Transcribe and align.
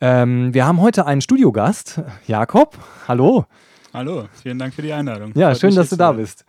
Ähm, 0.00 0.54
wir 0.54 0.66
haben 0.66 0.80
heute 0.80 1.06
einen 1.06 1.20
Studiogast, 1.20 2.00
Jakob. 2.26 2.78
Hallo. 3.06 3.44
Hallo, 3.92 4.28
vielen 4.42 4.58
Dank 4.58 4.72
für 4.72 4.82
die 4.82 4.92
Einladung. 4.92 5.32
Ja, 5.34 5.48
Freut 5.50 5.60
schön, 5.60 5.74
dass 5.74 5.90
du 5.90 5.96
da 5.96 6.12
bist. 6.12 6.44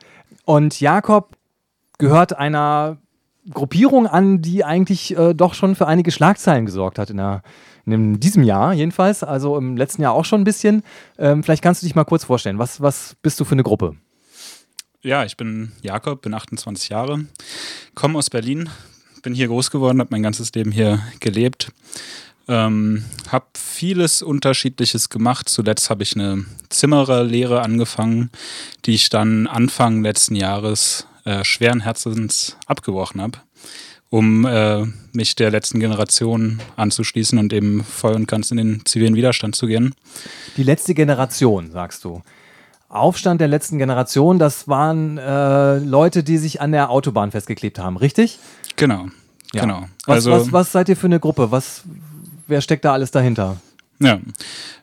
Und 0.46 0.80
Jakob 0.80 1.36
gehört 1.98 2.38
einer 2.38 2.98
Gruppierung 3.50 4.08
an, 4.08 4.42
die 4.42 4.64
eigentlich 4.64 5.18
äh, 5.18 5.34
doch 5.34 5.54
schon 5.54 5.76
für 5.76 5.88
einige 5.88 6.12
Schlagzeilen 6.12 6.66
gesorgt 6.66 6.98
hat 6.98 7.10
in, 7.10 7.18
der, 7.18 7.42
in 7.86 8.20
diesem 8.20 8.44
Jahr 8.44 8.74
jedenfalls, 8.74 9.24
also 9.24 9.58
im 9.58 9.76
letzten 9.76 10.02
Jahr 10.02 10.14
auch 10.14 10.26
schon 10.26 10.42
ein 10.42 10.46
bisschen. 10.46 10.84
Ähm, 11.18 11.44
vielleicht 11.44 11.64
kannst 11.64 11.82
du 11.82 11.88
dich 11.88 11.96
mal 11.96 12.06
kurz 12.06 12.24
vorstellen. 12.24 12.60
Was, 12.60 12.80
was 12.80 13.16
bist 13.22 13.40
du 13.40 13.44
für 13.44 13.54
eine 13.54 13.64
Gruppe? 13.64 13.96
Ja, 15.02 15.26
ich 15.26 15.36
bin 15.36 15.72
Jakob, 15.82 16.22
bin 16.22 16.34
28 16.34 16.90
Jahre, 16.90 17.26
komme 17.96 18.20
aus 18.20 18.30
Berlin, 18.30 18.70
bin 19.24 19.34
hier 19.34 19.48
groß 19.48 19.72
geworden, 19.72 20.00
habe 20.00 20.10
mein 20.12 20.24
ganzes 20.24 20.54
Leben 20.54 20.72
hier 20.72 21.00
gelebt. 21.20 21.72
Ähm, 22.48 23.06
habe 23.30 23.46
vieles 23.56 24.22
Unterschiedliches 24.22 25.10
gemacht. 25.10 25.48
Zuletzt 25.48 25.90
habe 25.90 26.04
ich 26.04 26.16
eine 26.16 26.46
Zimmererlehre 26.70 27.62
angefangen, 27.62 28.30
die 28.86 28.96
ich 28.96 29.10
dann 29.10 29.48
Anfang 29.48 30.02
letzten 30.02 30.36
Jahres 30.36 31.08
äh, 31.24 31.44
schweren 31.44 31.82
Herzens 31.82 32.58
abgebrochen 32.66 33.22
habe, 33.22 33.38
um 34.10 34.46
äh, 34.46 34.86
mich 35.12 35.36
der 35.36 35.52
letzten 35.52 35.80
Generation 35.80 36.60
anzuschließen 36.76 37.38
und 37.38 37.54
eben 37.54 37.84
voll 37.84 38.14
und 38.14 38.28
ganz 38.28 38.52
in 38.52 38.58
den 38.58 38.86
zivilen 38.86 39.16
Widerstand 39.16 39.56
zu 39.56 39.68
gehen. 39.68 39.94
Die 40.58 40.64
letzte 40.64 40.94
Generation, 40.94 41.72
sagst 41.72 42.04
du. 42.04 42.22
Aufstand 42.90 43.40
der 43.40 43.48
letzten 43.48 43.78
Generation, 43.78 44.38
das 44.38 44.68
waren 44.68 45.18
äh, 45.18 45.78
Leute, 45.78 46.24
die 46.24 46.38
sich 46.38 46.60
an 46.60 46.74
der 46.74 46.90
Autobahn 46.90 47.32
festgeklebt 47.32 47.80
haben, 47.80 47.96
richtig? 47.96 48.38
Genau. 48.76 49.08
Ja. 49.54 49.62
genau. 49.62 49.86
Was, 50.06 50.28
also, 50.28 50.32
was, 50.32 50.52
was 50.52 50.72
seid 50.72 50.90
ihr 50.90 50.98
für 50.98 51.08
eine 51.08 51.20
Gruppe? 51.20 51.52
Was, 51.52 51.84
wer 52.52 52.62
steckt 52.62 52.86
da 52.86 52.94
alles 52.94 53.10
dahinter? 53.10 53.58
Ja, 54.00 54.20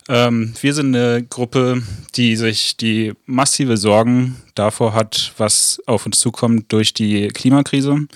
ähm, 0.09 0.55
wir 0.61 0.75
sind 0.75 0.95
eine 0.95 1.25
Gruppe, 1.25 1.83
die 2.15 2.37
sich 2.37 2.77
die 2.77 3.13
massive 3.27 3.77
Sorgen 3.77 4.37
davor 4.55 4.95
hat, 4.95 5.33
was 5.39 5.81
auf 5.87 6.07
uns 6.07 6.19
zukommt 6.19 6.73
durch 6.73 6.95
die 6.95 7.29
Klimakrise. 7.29 8.07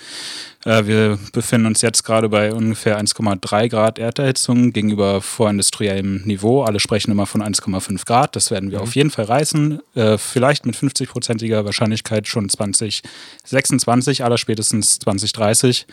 Äh, 0.64 0.86
wir 0.86 1.18
befinden 1.32 1.66
uns 1.66 1.82
jetzt 1.82 2.04
gerade 2.04 2.28
bei 2.28 2.52
ungefähr 2.52 3.00
1,3 3.00 3.68
Grad 3.68 3.98
Erderhitzung 3.98 4.72
gegenüber 4.72 5.20
vorindustriellem 5.20 6.22
Niveau. 6.24 6.62
Alle 6.62 6.80
sprechen 6.80 7.10
immer 7.10 7.26
von 7.26 7.42
1,5 7.42 8.06
Grad. 8.06 8.36
Das 8.36 8.50
werden 8.50 8.70
wir 8.70 8.78
mhm. 8.78 8.84
auf 8.84 8.94
jeden 8.94 9.10
Fall 9.10 9.24
reißen. 9.24 9.80
Äh, 9.94 10.18
vielleicht 10.18 10.64
mit 10.66 10.76
50-prozentiger 10.76 11.64
Wahrscheinlichkeit 11.64 12.28
schon 12.28 12.48
2026, 12.48 14.24
aller 14.24 14.38
spätestens 14.38 14.98
2030. 15.00 15.86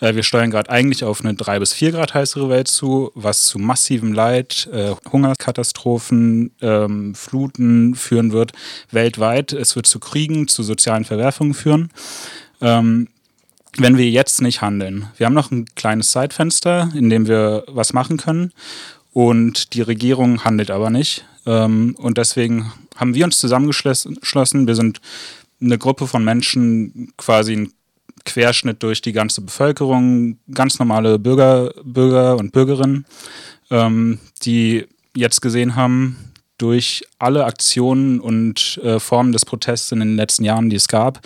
Äh, 0.00 0.14
wir 0.14 0.22
steuern 0.22 0.50
gerade 0.50 0.70
eigentlich 0.70 1.04
auf 1.04 1.20
eine 1.20 1.34
3 1.34 1.58
bis 1.58 1.72
4 1.74 1.92
Grad 1.92 2.14
heißere 2.14 2.48
Welt 2.48 2.68
zu, 2.68 3.10
was 3.14 3.46
zu 3.46 3.58
massivem 3.58 4.12
Leid, 4.12 4.68
Hungerkatastrophen, 5.12 6.52
ähm, 6.60 7.14
Fluten 7.14 7.94
führen 7.94 8.32
wird 8.32 8.52
weltweit. 8.90 9.52
Es 9.52 9.76
wird 9.76 9.86
zu 9.86 9.98
Kriegen, 9.98 10.48
zu 10.48 10.62
sozialen 10.62 11.04
Verwerfungen 11.04 11.54
führen. 11.54 11.90
Ähm, 12.60 13.08
wenn 13.76 13.96
wir 13.98 14.08
jetzt 14.08 14.40
nicht 14.40 14.60
handeln. 14.60 15.08
Wir 15.16 15.26
haben 15.26 15.34
noch 15.34 15.50
ein 15.50 15.66
kleines 15.74 16.10
Zeitfenster, 16.10 16.90
in 16.94 17.10
dem 17.10 17.26
wir 17.26 17.64
was 17.68 17.92
machen 17.92 18.16
können 18.16 18.52
und 19.12 19.74
die 19.74 19.82
Regierung 19.82 20.44
handelt 20.44 20.70
aber 20.70 20.90
nicht. 20.90 21.24
Ähm, 21.46 21.94
und 21.98 22.18
deswegen 22.18 22.72
haben 22.96 23.14
wir 23.14 23.24
uns 23.24 23.38
zusammengeschlossen. 23.38 24.66
Wir 24.66 24.74
sind 24.74 25.00
eine 25.60 25.78
Gruppe 25.78 26.06
von 26.06 26.24
Menschen, 26.24 27.12
quasi 27.16 27.54
ein 27.54 27.72
Querschnitt 28.24 28.82
durch 28.82 29.02
die 29.02 29.12
ganze 29.12 29.40
Bevölkerung, 29.40 30.38
ganz 30.52 30.78
normale 30.78 31.18
Bürger, 31.18 31.72
Bürger 31.84 32.36
und 32.36 32.52
Bürgerinnen, 32.52 33.06
ähm, 33.70 34.18
die 34.42 34.86
jetzt 35.14 35.40
gesehen 35.40 35.76
haben, 35.76 36.32
durch 36.58 37.02
alle 37.18 37.44
Aktionen 37.44 38.20
und 38.20 38.78
äh, 38.82 39.00
Formen 39.00 39.32
des 39.32 39.44
Protests 39.44 39.90
in 39.90 39.98
den 39.98 40.16
letzten 40.16 40.44
Jahren, 40.44 40.70
die 40.70 40.76
es 40.76 40.86
gab, 40.86 41.20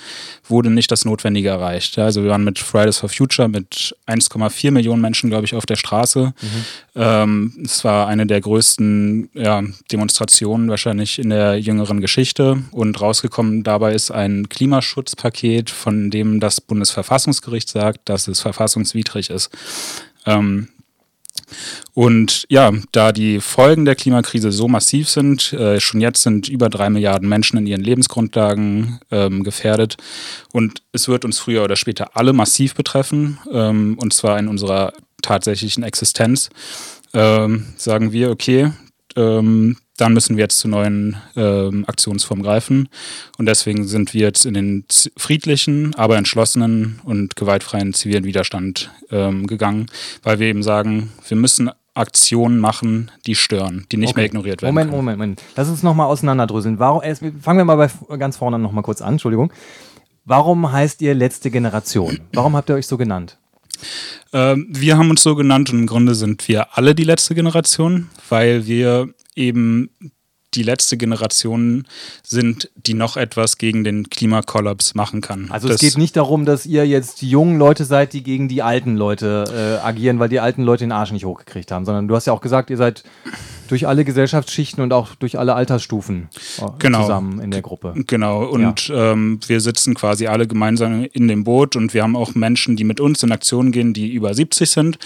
wurde 0.48 0.70
nicht 0.70 0.90
das 0.90 1.04
Notwendige 1.04 1.50
erreicht. 1.50 1.98
Also 1.98 2.22
wir 2.22 2.30
waren 2.30 2.44
mit 2.44 2.58
Fridays 2.58 2.98
for 2.98 3.10
Future 3.10 3.48
mit 3.48 3.94
1,4 4.06 4.70
Millionen 4.70 5.02
Menschen, 5.02 5.28
glaube 5.28 5.44
ich, 5.44 5.54
auf 5.54 5.66
der 5.66 5.76
Straße. 5.76 6.32
Mhm. 6.40 6.64
Ähm, 6.94 7.52
es 7.62 7.84
war 7.84 8.06
eine 8.06 8.26
der 8.26 8.40
größten 8.40 9.28
ja, 9.34 9.62
Demonstrationen 9.92 10.70
wahrscheinlich 10.70 11.18
in 11.18 11.28
der 11.28 11.60
jüngeren 11.60 12.00
Geschichte. 12.00 12.62
Und 12.70 12.98
rausgekommen 12.98 13.64
dabei 13.64 13.92
ist 13.92 14.10
ein 14.10 14.48
Klimaschutzpaket, 14.48 15.68
von 15.68 16.10
dem 16.10 16.40
das 16.40 16.62
Bundesverfassungsgericht 16.62 17.68
sagt, 17.68 18.08
dass 18.08 18.28
es 18.28 18.40
verfassungswidrig 18.40 19.28
ist. 19.28 19.50
Ähm, 20.24 20.68
und 21.94 22.44
ja, 22.48 22.72
da 22.92 23.12
die 23.12 23.40
Folgen 23.40 23.84
der 23.84 23.94
Klimakrise 23.94 24.52
so 24.52 24.68
massiv 24.68 25.08
sind, 25.08 25.52
äh, 25.52 25.80
schon 25.80 26.00
jetzt 26.00 26.22
sind 26.22 26.48
über 26.48 26.68
drei 26.68 26.90
Milliarden 26.90 27.28
Menschen 27.28 27.58
in 27.58 27.66
ihren 27.66 27.82
Lebensgrundlagen 27.82 29.00
ähm, 29.10 29.44
gefährdet. 29.44 29.96
Und 30.52 30.82
es 30.92 31.08
wird 31.08 31.24
uns 31.24 31.38
früher 31.38 31.64
oder 31.64 31.76
später 31.76 32.16
alle 32.16 32.32
massiv 32.32 32.74
betreffen, 32.74 33.38
ähm, 33.52 33.98
und 34.00 34.12
zwar 34.12 34.38
in 34.38 34.48
unserer 34.48 34.92
tatsächlichen 35.22 35.82
Existenz, 35.82 36.50
ähm, 37.14 37.66
sagen 37.76 38.12
wir, 38.12 38.30
okay, 38.30 38.72
ähm, 39.16 39.76
dann 39.98 40.14
müssen 40.14 40.36
wir 40.36 40.44
jetzt 40.44 40.58
zu 40.58 40.68
neuen 40.68 41.16
ähm, 41.36 41.84
Aktionsformen 41.86 42.42
greifen. 42.44 42.88
Und 43.36 43.46
deswegen 43.46 43.86
sind 43.86 44.14
wir 44.14 44.22
jetzt 44.22 44.46
in 44.46 44.54
den 44.54 44.84
friedlichen, 45.16 45.94
aber 45.96 46.16
entschlossenen 46.16 47.00
und 47.04 47.36
gewaltfreien 47.36 47.92
zivilen 47.92 48.24
Widerstand 48.24 48.90
ähm, 49.10 49.46
gegangen, 49.46 49.86
weil 50.22 50.38
wir 50.38 50.46
eben 50.46 50.62
sagen, 50.62 51.12
wir 51.26 51.36
müssen 51.36 51.70
Aktionen 51.94 52.60
machen, 52.60 53.10
die 53.26 53.34
stören, 53.34 53.86
die 53.90 53.96
nicht 53.96 54.10
okay. 54.10 54.20
mehr 54.20 54.26
ignoriert 54.26 54.62
werden. 54.62 54.72
Moment, 54.72 54.90
können. 54.90 55.04
Moment, 55.04 55.18
Moment. 55.18 55.42
Lass 55.56 55.68
uns 55.68 55.82
nochmal 55.82 56.06
auseinanderdröseln. 56.06 56.78
Warum, 56.78 57.02
erst, 57.02 57.22
fangen 57.42 57.58
wir 57.58 57.64
mal 57.64 57.76
bei 57.76 58.16
ganz 58.16 58.36
vorne 58.36 58.58
nochmal 58.58 58.84
kurz 58.84 59.02
an, 59.02 59.14
Entschuldigung. 59.14 59.52
Warum 60.24 60.70
heißt 60.70 61.02
ihr 61.02 61.14
letzte 61.14 61.50
Generation? 61.50 62.20
Warum 62.32 62.54
habt 62.54 62.70
ihr 62.70 62.76
euch 62.76 62.86
so 62.86 62.96
genannt? 62.96 63.38
Ähm, 64.32 64.66
wir 64.70 64.96
haben 64.96 65.10
uns 65.10 65.22
so 65.22 65.34
genannt 65.34 65.72
und 65.72 65.80
im 65.80 65.86
Grunde 65.86 66.14
sind 66.14 66.46
wir 66.48 66.76
alle 66.76 66.94
die 66.94 67.04
letzte 67.04 67.34
Generation, 67.34 68.10
weil 68.28 68.66
wir 68.66 69.08
eben 69.38 69.90
die 70.54 70.62
letzte 70.62 70.96
Generation 70.96 71.86
sind, 72.22 72.70
die 72.74 72.94
noch 72.94 73.16
etwas 73.16 73.58
gegen 73.58 73.84
den 73.84 74.08
Klimakollaps 74.08 74.94
machen 74.94 75.20
kann. 75.20 75.50
Also 75.50 75.68
das 75.68 75.76
es 75.76 75.80
geht 75.80 75.98
nicht 75.98 76.16
darum, 76.16 76.46
dass 76.46 76.64
ihr 76.64 76.86
jetzt 76.86 77.20
die 77.20 77.28
jungen 77.28 77.58
Leute 77.58 77.84
seid, 77.84 78.12
die 78.12 78.22
gegen 78.22 78.48
die 78.48 78.62
alten 78.62 78.96
Leute 78.96 79.44
äh, 79.82 79.86
agieren, 79.86 80.18
weil 80.18 80.30
die 80.30 80.40
alten 80.40 80.62
Leute 80.62 80.84
den 80.84 80.92
Arsch 80.92 81.12
nicht 81.12 81.26
hochgekriegt 81.26 81.70
haben, 81.70 81.84
sondern 81.84 82.08
du 82.08 82.16
hast 82.16 82.26
ja 82.26 82.32
auch 82.32 82.40
gesagt, 82.40 82.70
ihr 82.70 82.78
seid 82.78 83.04
durch 83.68 83.86
alle 83.86 84.04
Gesellschaftsschichten 84.04 84.82
und 84.82 84.92
auch 84.92 85.14
durch 85.14 85.38
alle 85.38 85.54
Altersstufen 85.54 86.28
äh, 86.58 86.66
genau. 86.78 87.02
zusammen 87.02 87.40
in 87.40 87.50
der 87.50 87.62
Gruppe. 87.62 87.94
Genau, 88.06 88.44
und 88.44 88.88
ja. 88.88 89.12
ähm, 89.12 89.38
wir 89.46 89.60
sitzen 89.60 89.94
quasi 89.94 90.26
alle 90.26 90.46
gemeinsam 90.46 91.04
in 91.04 91.28
dem 91.28 91.44
Boot 91.44 91.76
und 91.76 91.94
wir 91.94 92.02
haben 92.02 92.16
auch 92.16 92.34
Menschen, 92.34 92.76
die 92.76 92.84
mit 92.84 93.00
uns 93.00 93.22
in 93.22 93.32
Aktion 93.32 93.72
gehen, 93.72 93.92
die 93.92 94.12
über 94.12 94.34
70 94.34 94.70
sind. 94.70 94.98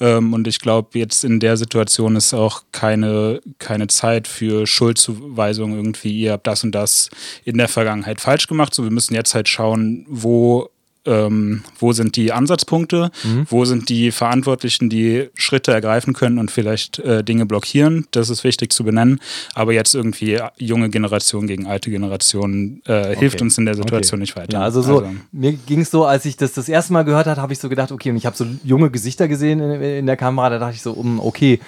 Ähm, 0.00 0.32
und 0.32 0.48
ich 0.48 0.60
glaube, 0.60 0.98
jetzt 0.98 1.24
in 1.24 1.40
der 1.40 1.56
Situation 1.56 2.16
ist 2.16 2.34
auch 2.34 2.62
keine, 2.72 3.40
keine 3.58 3.86
Zeit 3.86 4.26
für 4.28 4.66
Schuldzuweisung 4.66 5.74
irgendwie, 5.74 6.12
ihr 6.12 6.32
habt 6.32 6.46
das 6.46 6.64
und 6.64 6.72
das 6.72 7.10
in 7.44 7.58
der 7.58 7.68
Vergangenheit 7.68 8.20
falsch 8.20 8.46
gemacht. 8.46 8.74
So, 8.74 8.82
wir 8.82 8.90
müssen 8.90 9.14
jetzt 9.14 9.34
halt 9.34 9.48
schauen, 9.48 10.06
wo 10.08 10.70
ähm, 11.06 11.62
wo 11.78 11.92
sind 11.92 12.16
die 12.16 12.32
Ansatzpunkte, 12.32 13.10
mhm. 13.24 13.46
wo 13.48 13.64
sind 13.64 13.88
die 13.88 14.10
Verantwortlichen, 14.10 14.88
die 14.88 15.28
Schritte 15.34 15.72
ergreifen 15.72 16.12
können 16.14 16.38
und 16.38 16.50
vielleicht 16.50 16.98
äh, 16.98 17.22
Dinge 17.24 17.46
blockieren. 17.46 18.06
Das 18.10 18.30
ist 18.30 18.44
wichtig 18.44 18.72
zu 18.72 18.84
benennen. 18.84 19.20
Aber 19.54 19.72
jetzt 19.72 19.94
irgendwie 19.94 20.40
junge 20.58 20.90
Generation 20.90 21.46
gegen 21.46 21.66
alte 21.66 21.90
Generation 21.90 22.82
äh, 22.86 22.92
okay. 22.92 23.16
hilft 23.18 23.42
uns 23.42 23.58
in 23.58 23.66
der 23.66 23.74
Situation 23.74 24.18
okay. 24.18 24.22
nicht 24.22 24.36
weiter. 24.36 24.58
Ja, 24.58 24.62
also 24.62 24.82
so, 24.82 24.98
also. 24.98 25.14
mir 25.32 25.52
ging 25.52 25.80
es 25.80 25.90
so, 25.90 26.04
als 26.04 26.24
ich 26.24 26.36
das 26.36 26.52
das 26.52 26.68
erste 26.68 26.92
Mal 26.92 27.04
gehört 27.04 27.26
habe, 27.26 27.40
habe 27.40 27.52
ich 27.52 27.58
so 27.58 27.68
gedacht, 27.68 27.92
okay, 27.92 28.10
und 28.10 28.16
ich 28.16 28.26
habe 28.26 28.36
so 28.36 28.46
junge 28.64 28.90
Gesichter 28.90 29.28
gesehen 29.28 29.60
in, 29.60 29.80
in 29.80 30.06
der 30.06 30.16
Kamera, 30.16 30.50
da 30.50 30.58
dachte 30.58 30.74
ich 30.74 30.82
so, 30.82 30.92
um, 30.92 31.20
okay, 31.20 31.60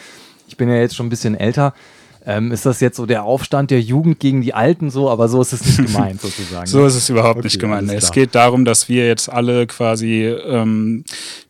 ich 0.49 0.57
bin 0.57 0.69
ja 0.69 0.77
jetzt 0.77 0.97
schon 0.97 1.07
ein 1.07 1.11
bisschen 1.11 1.35
älter. 1.35 1.75
Ähm, 2.29 2.53
ist 2.53 2.67
das 2.67 2.81
jetzt 2.81 2.99
so 2.99 3.07
der 3.07 3.25
Aufstand 3.25 3.71
der 3.71 3.81
Jugend 3.81 4.21
gegen 4.21 4.43
die 4.43 4.53
Alten 4.53 4.91
so, 4.91 5.09
aber 5.09 5.29
so 5.29 5.41
ist 5.41 5.55
es 5.55 5.65
nicht 5.65 5.79
gemeint 5.93 6.21
sozusagen. 6.21 6.67
so 6.67 6.85
ist 6.85 6.95
es 6.95 7.09
überhaupt 7.09 7.39
okay, 7.39 7.47
nicht 7.47 7.59
gemeint. 7.59 7.91
Es 7.91 8.13
geht 8.13 8.35
darum, 8.35 8.67
dass 8.67 8.91
wir 8.91 9.07
jetzt 9.07 9.31
alle 9.33 9.67
quasi 9.67 10.25
ähm, 10.27 11.05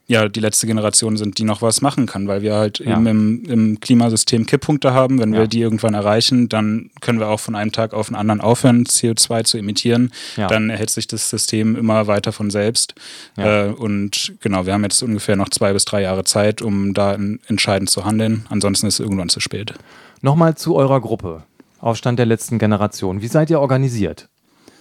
ja, 0.06 0.28
die 0.28 0.38
letzte 0.38 0.69
Generation 0.69 1.16
sind, 1.16 1.36
die 1.36 1.44
noch 1.44 1.62
was 1.62 1.82
machen 1.82 2.06
kann, 2.06 2.28
weil 2.28 2.42
wir 2.42 2.54
halt 2.54 2.78
ja. 2.78 2.92
eben 2.92 3.06
im, 3.06 3.44
im, 3.44 3.80
Klimasystem 3.80 4.46
Kipppunkte 4.46 4.94
haben. 4.94 5.19
Wenn 5.19 5.34
ja. 5.34 5.40
wir 5.40 5.48
die 5.48 5.60
irgendwann 5.60 5.94
erreichen, 5.94 6.48
dann 6.48 6.90
können 7.00 7.19
wir 7.19 7.26
auch 7.26 7.40
von 7.40 7.56
einem 7.56 7.72
Tag 7.72 7.92
auf 7.92 8.06
den 8.06 8.16
anderen 8.16 8.40
aufhören, 8.40 8.84
CO2 8.84 9.44
zu 9.44 9.58
emittieren. 9.58 10.12
Ja. 10.36 10.46
Dann 10.46 10.70
erhält 10.70 10.90
sich 10.90 11.08
das 11.08 11.28
System 11.28 11.74
immer 11.74 12.06
weiter 12.06 12.32
von 12.32 12.50
selbst. 12.50 12.94
Äh, 13.36 13.66
und 13.66 14.32
genau, 14.40 14.64
wir 14.64 14.72
haben 14.72 14.84
jetzt 14.84 15.02
ungefähr 15.02 15.36
noch 15.36 15.50
zwei 15.50 15.74
bis 15.74 15.84
drei 15.84 16.02
Jahre 16.02 16.24
Zeit, 16.24 16.62
um 16.62 16.94
da 16.94 17.19
entscheidend 17.46 17.90
zu 17.90 18.06
handeln. 18.06 18.46
Ansonsten 18.48 18.86
ist 18.86 18.94
es 18.94 19.00
irgendwann 19.00 19.28
zu 19.28 19.40
spät. 19.40 19.74
Nochmal 20.20 20.56
zu 20.56 20.76
eurer 20.76 21.00
Gruppe. 21.00 21.43
Aufstand 21.81 22.19
der 22.19 22.26
letzten 22.26 22.59
Generation. 22.59 23.23
Wie 23.23 23.29
seid 23.29 23.50
ihr 23.50 23.61
organisiert? 23.61 24.29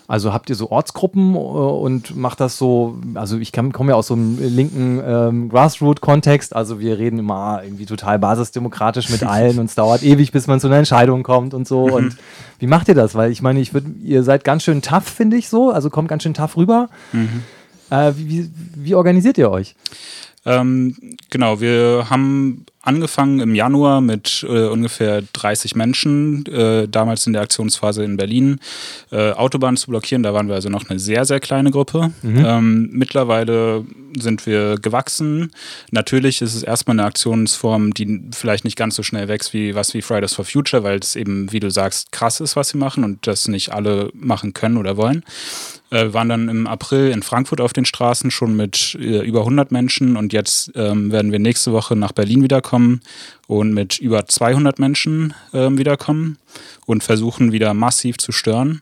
Also 0.10 0.31
habt 0.31 0.50
ihr 0.50 0.56
so 0.56 0.72
Ortsgruppen 0.72 1.36
äh, 1.36 1.38
und 1.38 2.16
macht 2.16 2.39
das 2.39 2.57
so, 2.57 2.98
also 3.16 3.38
ich 3.38 3.51
komme 3.51 3.89
ja 3.89 3.95
aus 3.95 4.07
so 4.07 4.13
einem 4.13 4.39
linken 4.39 5.01
ähm, 5.06 5.50
Grassroot-Kontext, 5.50 6.56
also 6.56 6.80
wir 6.80 6.98
reden 6.98 7.19
immer 7.19 7.62
irgendwie 7.62 7.86
total 7.86 8.18
basisdemokratisch 8.18 9.10
mit 9.10 9.24
allen 9.24 9.60
und 9.60 9.66
es 9.66 9.75
dauert 9.75 10.04
ewig, 10.04 10.31
bis 10.31 10.48
man 10.48 10.62
zu 10.62 10.68
einer 10.68 10.78
Entscheidung 10.78 11.24
kommt 11.24 11.54
und 11.54 11.68
so. 11.68 11.84
Und 11.84 12.16
wie 12.60 12.68
macht 12.68 12.88
ihr 12.88 12.95
das? 12.95 13.16
Weil 13.16 13.31
ich 13.31 13.42
meine, 13.42 13.60
ich 13.60 13.74
würde, 13.74 13.89
ihr 14.01 14.24
seid 14.24 14.45
ganz 14.45 14.63
schön 14.63 14.81
tough, 14.81 15.04
finde 15.04 15.36
ich 15.36 15.50
so, 15.50 15.72
also 15.72 15.89
kommt 15.89 16.07
ganz 16.07 16.24
schön 16.24 16.34
tough 16.34 16.56
rüber. 16.56 16.88
Mhm. 17.12 17.44
Äh, 17.89 18.13
wie, 18.16 18.50
wie, 18.75 18.95
organisiert 18.95 19.38
ihr 19.38 19.51
euch? 19.51 19.75
Ähm, 20.45 20.95
genau, 21.30 21.60
wir 21.60 22.06
haben 22.10 22.66
angefangen 22.88 23.42
im 23.42 23.54
Januar 23.54 24.01
mit 24.01 24.45
äh, 24.48 24.68
ungefähr 24.68 25.22
30 25.34 25.75
Menschen, 25.75 26.45
äh, 26.45 26.88
damals 26.88 27.28
in 27.28 27.34
der 27.34 27.42
Aktionsphase 27.42 28.04
in 28.04 28.16
Berlin, 28.16 28.60
äh, 29.12 29.31
Autobahnen 29.31 29.78
zu 29.78 29.88
blockieren. 29.88 30.24
Da 30.24 30.34
waren 30.34 30.48
wir 30.48 30.56
also 30.56 30.69
noch 30.69 30.89
eine 30.89 30.98
sehr, 30.98 31.25
sehr 31.25 31.42
kleine 31.42 31.69
Gruppe. 31.69 32.12
Mhm. 32.22 32.45
Ähm, 32.45 32.89
mittlerweile 32.94 33.86
sind 34.18 34.45
wir 34.45 34.78
gewachsen. 34.78 35.51
Natürlich 35.92 36.42
ist 36.42 36.56
es 36.56 36.63
erstmal 36.63 36.95
eine 36.95 37.06
Aktionsform, 37.06 37.94
die 37.94 38.22
vielleicht 38.34 38.63
nicht 38.63 38.78
ganz 38.78 38.95
so 38.95 39.04
schnell 39.04 39.28
wächst 39.28 39.54
wie 39.54 39.75
was 39.75 39.94
wie 39.94 40.01
Fridays 40.01 40.34
for 40.34 40.45
Future, 40.45 40.84
weil 40.84 41.00
es 41.00 41.16
eben, 41.16 41.51
wie 41.51 41.60
du 41.60 41.69
sagst, 41.69 42.12
krass 42.13 42.39
ist, 42.39 42.56
was 42.56 42.69
sie 42.69 42.78
machen 42.78 43.04
und 43.04 43.28
das 43.28 43.50
nicht 43.50 43.74
alle 43.74 44.10
machen 44.13 44.54
können 44.54 44.78
oder 44.78 44.95
wollen. 44.95 45.24
Äh, 45.89 46.06
wir 46.06 46.13
waren 46.13 46.30
dann 46.30 46.50
im 46.50 46.68
April 46.68 47.12
in 47.12 47.22
Frankfurt 47.22 47.62
auf 47.62 47.74
den 47.74 47.86
Straßen 47.86 48.31
schon 48.31 48.56
mit 48.56 48.98
äh, 49.00 49.25
über 49.25 49.42
100 49.42 49.72
Menschen 49.72 50.18
und 50.18 50.34
jetzt 50.34 50.72
ähm, 50.75 51.12
werden 51.12 51.31
wir 51.31 51.39
nächste 51.39 51.74
Woche 51.74 51.95
nach 51.95 52.13
Berlin 52.13 52.44
wiederkommen 52.44 52.76
und 53.47 53.74
mit 53.74 54.00
über 54.00 54.25
200 54.25 54.79
Menschen 54.79 55.33
äh, 55.53 55.69
wiederkommen 55.71 56.38
und 56.85 57.03
versuchen 57.03 57.51
wieder 57.51 57.74
massiv 57.74 58.18
zu 58.18 58.31
stören. 58.31 58.81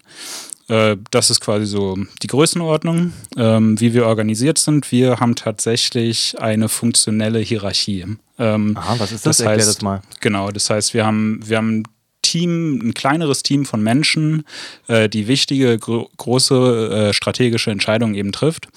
Äh, 0.68 0.98
das 1.12 1.30
ist 1.30 1.42
quasi 1.42 1.66
so 1.66 1.98
die 2.22 2.28
Größenordnung, 2.28 3.14
ähm, 3.38 3.80
wie 3.80 3.94
wir 3.94 4.08
organisiert 4.08 4.58
sind. 4.58 4.92
Wir 4.92 5.20
haben 5.20 5.36
tatsächlich 5.36 6.36
eine 6.40 6.70
funktionelle 6.70 7.40
Hierarchie. 7.40 8.06
Ähm, 8.40 8.76
Aha, 8.76 8.96
was 8.98 9.12
ist 9.12 9.26
das? 9.26 9.38
das 9.38 9.46
heißt, 9.46 9.60
Erklär 9.60 9.66
das 9.66 9.82
mal. 9.82 10.02
Genau, 10.22 10.52
das 10.52 10.70
heißt, 10.70 10.94
wir 10.94 11.06
haben, 11.06 11.40
wir 11.46 11.58
haben 11.58 11.84
Team, 12.24 12.82
ein 12.84 12.94
kleineres 12.96 13.44
Team 13.44 13.66
von 13.66 13.84
Menschen, 13.84 14.44
äh, 14.88 15.08
die 15.08 15.28
wichtige, 15.28 15.78
gro 15.78 16.10
große 16.18 17.10
äh, 17.10 17.14
strategische 17.14 17.70
Entscheidungen 17.70 18.16
eben 18.16 18.32
trifft. 18.32 18.68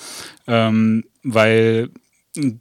Ähm, 0.46 1.04
weil 1.22 1.90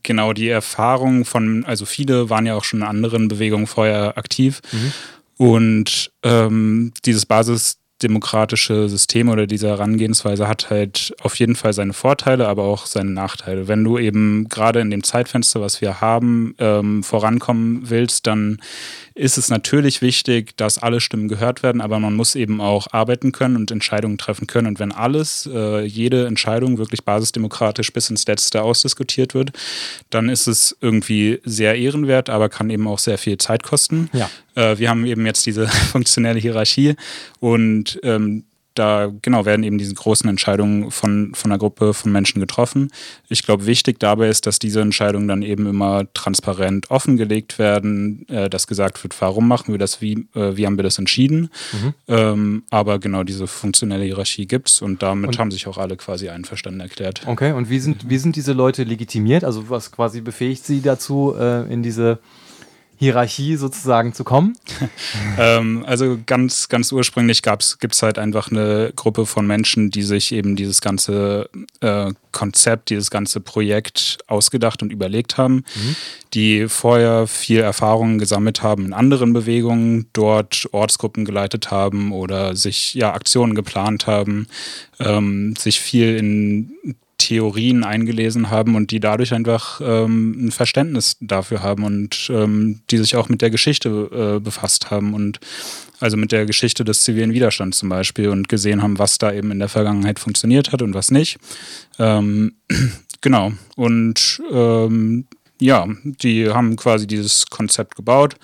genau 0.03 0.33
die 0.33 0.50
Erfahrung 0.50 1.25
von, 1.25 1.65
also 1.65 1.85
viele 1.85 2.29
waren 2.29 2.45
ja 2.45 2.56
auch 2.56 2.63
schon 2.63 2.81
in 2.81 2.88
anderen 2.88 3.27
Bewegungen 3.27 3.68
vorher 3.68 4.18
aktiv. 4.18 4.62
Mhm. 4.71 4.94
Und 5.38 6.12
ähm, 6.24 6.94
dieses 7.06 7.25
Basis 7.25 7.77
demokratische 8.03 8.89
System 8.89 9.29
oder 9.29 9.47
diese 9.47 9.69
Herangehensweise 9.69 10.47
hat 10.47 10.69
halt 10.69 11.15
auf 11.21 11.35
jeden 11.35 11.56
Fall 11.56 11.74
seine 11.74 11.94
Vorteile, 11.94 12.47
aber 12.47 12.63
auch 12.63 12.85
seine 12.85 13.12
Nachteile. 13.12 13.68
Wenn 13.68 13.83
du 13.83 13.97
eben 13.97 14.50
gerade 14.50 14.81
in 14.81 14.91
dem 14.91 15.03
Zeitfenster, 15.03 15.62
was 15.62 15.81
wir 15.81 16.00
haben, 16.00 16.53
ähm, 16.59 17.03
vorankommen 17.03 17.89
willst, 17.89 18.27
dann 18.27 18.59
ist 19.18 19.38
es 19.38 19.50
natürlich 19.50 20.02
wichtig, 20.02 20.56
dass 20.58 20.78
alle 20.78 21.02
Stimmen 21.02 21.28
gehört 21.28 21.64
werden, 21.64 21.81
aber 21.81 22.00
man 22.00 22.14
muss 22.14 22.36
eben 22.36 22.62
auch 22.62 22.88
arbeiten 22.92 23.31
können 23.31 23.56
und 23.56 23.72
Entscheidungen 23.72 24.18
treffen 24.18 24.48
können. 24.48 24.68
Und 24.68 24.80
wenn 24.80 24.92
alles, 24.92 25.50
äh, 25.52 25.84
jede 25.84 26.28
Entscheidung 26.28 26.78
wirklich 26.78 27.04
basisdemokratisch 27.04 27.92
bis 27.92 28.10
ins 28.10 28.25
Letzte 28.28 28.62
ausdiskutiert 28.62 29.34
wird, 29.34 29.52
dann 30.10 30.30
ist 30.30 30.48
es 30.48 30.78
irgendwie 30.81 31.40
sehr 31.44 31.75
ehrenwert, 31.75 32.30
aber 32.30 32.50
kann 32.50 32.69
eben 32.69 32.88
auch 32.88 33.00
sehr 33.00 33.18
viel 33.18 33.38
Zeit 33.38 33.64
kosten. 33.64 34.10
Ja. 34.14 34.30
Äh, 34.56 34.80
wir 34.80 34.90
haben 34.90 35.06
eben 35.06 35.25
jetzt 35.25 35.46
diese 35.46 35.68
funktionelle 35.92 36.40
Hierarchie 36.40 36.96
und 37.40 38.00
ähm, 38.04 38.44
da 38.77 39.12
genau 39.21 39.45
werden 39.45 39.63
eben 39.63 39.77
diese 39.77 39.94
großen 39.94 40.29
Entscheidungen 40.29 40.91
von, 40.91 41.33
von 41.33 41.51
einer 41.51 41.59
Gruppe 41.59 41.94
von 41.94 42.12
Menschen 42.12 42.39
getroffen. 42.39 42.91
Ich 43.29 43.44
glaube, 43.44 43.65
wichtig 43.65 44.00
dabei 44.00 44.29
ist, 44.29 44.45
dass 44.45 44.59
diese 44.59 44.81
Entscheidungen 44.81 45.27
dann 45.27 45.41
eben 45.41 45.65
immer 45.68 46.12
transparent 46.13 46.91
offengelegt 46.91 47.59
werden, 47.59 48.27
äh, 48.29 48.50
dass 48.50 48.68
gesagt 48.68 49.03
wird, 49.03 49.19
warum 49.21 49.47
machen 49.47 49.74
wir 49.74 49.79
das, 49.79 50.01
wie, 50.01 50.27
äh, 50.35 50.56
wie 50.56 50.65
haben 50.65 50.77
wir 50.77 50.83
das 50.83 51.00
entschieden. 51.00 51.50
Mhm. 51.74 51.94
Ähm, 52.07 52.63
aber 52.69 53.00
genau 53.00 53.24
diese 53.24 53.47
funktionelle 53.47 54.03
Hierarchie 54.03 54.47
gibt 54.47 54.69
es 54.69 54.81
und 54.81 55.01
damit 55.01 55.30
und 55.30 55.39
haben 55.39 55.51
sich 55.51 55.68
auch 55.68 55.77
alle 55.77 55.97
quasi 55.97 56.30
einverstanden 56.30 56.80
erklärt. 56.80 57.21
Okay, 57.25 57.51
und 57.51 57.69
wie 57.69 57.80
sind, 57.80 58.09
wie 58.09 58.18
sind 58.18 58.35
diese 58.35 58.53
Leute 58.53 58.83
legitimiert? 58.83 59.44
Also 59.44 59.69
was 59.69 59.91
quasi 59.91 60.21
befähigt 60.21 60.65
sie 60.65 60.81
dazu, 60.81 61.35
äh, 61.38 61.71
in 61.71 61.83
diese 61.83 62.19
Hierarchie 62.97 63.55
sozusagen 63.57 64.13
zu 64.13 64.23
kommen? 64.23 64.57
ähm, 65.38 65.83
also 65.85 66.17
ganz, 66.25 66.67
ganz 66.67 66.91
ursprünglich 66.91 67.41
gibt 67.44 67.94
es 67.94 68.01
halt 68.01 68.17
einfach 68.17 68.49
eine 68.51 68.91
Gruppe 68.95 69.25
von 69.27 69.45
Menschen, 69.45 69.91
die 69.91 70.01
sich 70.01 70.31
eben 70.31 70.55
dieses 70.55 70.81
ganze 70.81 71.49
äh, 71.81 72.11
Konzept, 72.31 72.89
dieses 72.89 73.11
ganze 73.11 73.39
Projekt 73.39 74.17
ausgedacht 74.27 74.81
und 74.81 74.91
überlegt 74.91 75.38
haben, 75.38 75.63
mhm. 75.75 75.95
die 76.33 76.67
vorher 76.67 77.27
viel 77.27 77.59
Erfahrung 77.59 78.17
gesammelt 78.17 78.63
haben 78.63 78.85
in 78.85 78.94
anderen 78.94 79.31
Bewegungen, 79.31 80.07
dort 80.13 80.67
Ortsgruppen 80.71 81.23
geleitet 81.23 81.69
haben 81.69 82.11
oder 82.11 82.55
sich 82.55 82.95
ja 82.95 83.13
Aktionen 83.13 83.53
geplant 83.53 84.07
haben, 84.07 84.47
ähm, 84.99 85.55
sich 85.55 85.79
viel 85.79 86.15
in 86.17 86.95
Theorien 87.18 87.84
eingelesen 87.84 88.50
haben 88.50 88.75
und 88.75 88.92
die 88.92 89.00
dadurch 89.00 89.34
einfach 89.34 89.81
ähm, 89.84 90.48
ein 90.48 90.52
Verständnis 90.52 91.18
dafür 91.19 91.64
haben 91.64 91.84
und 91.84 92.30
ähm, 92.31 92.81
die 92.90 92.98
sich 92.98 93.16
auch 93.16 93.28
mit 93.28 93.42
der 93.42 93.50
Geschichte 93.50 94.36
äh, 94.38 94.40
befasst 94.40 94.92
haben 94.92 95.14
und 95.14 95.40
also 96.00 96.16
mit 96.16 96.31
der 96.31 96.46
Geschichte 96.46 96.84
des 96.84 97.02
zivilen 97.02 97.34
Widerstands 97.34 97.80
zum 97.80 97.90
Beispiel 97.90 98.30
und 98.30 98.50
gesehen 98.50 98.84
haben, 98.84 99.00
was 99.00 99.18
da 99.18 99.34
eben 99.34 99.52
in 99.52 99.60
der 99.60 99.69
Vergangenheit 99.69 100.19
funktioniert 100.19 100.72
hat 100.72 100.81
und 100.81 100.94
was 100.94 101.10
nicht. 101.10 101.38
Ähm, 101.98 102.54
genau. 103.22 103.52
Und 103.75 104.42
ähm, 104.52 105.25
ja, 105.60 105.88
die 106.04 106.50
haben 106.50 106.75
quasi 106.75 107.08
dieses 107.08 107.48
Konzept 107.48 107.96
gebaut 107.96 108.36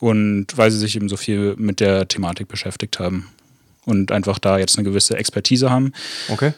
und 0.00 0.46
weil 0.56 0.70
sie 0.70 0.78
sich 0.78 0.96
eben 0.96 1.10
so 1.10 1.18
viel 1.18 1.56
mit 1.58 1.80
der 1.80 2.08
Thematik 2.08 2.48
beschäftigt 2.48 2.98
haben 2.98 3.28
und 3.84 4.12
einfach 4.12 4.38
da 4.38 4.56
jetzt 4.58 4.78
eine 4.78 4.88
gewisse 4.88 5.18
Expertise 5.18 5.70
haben. 5.70 5.92
Okay 6.28 6.54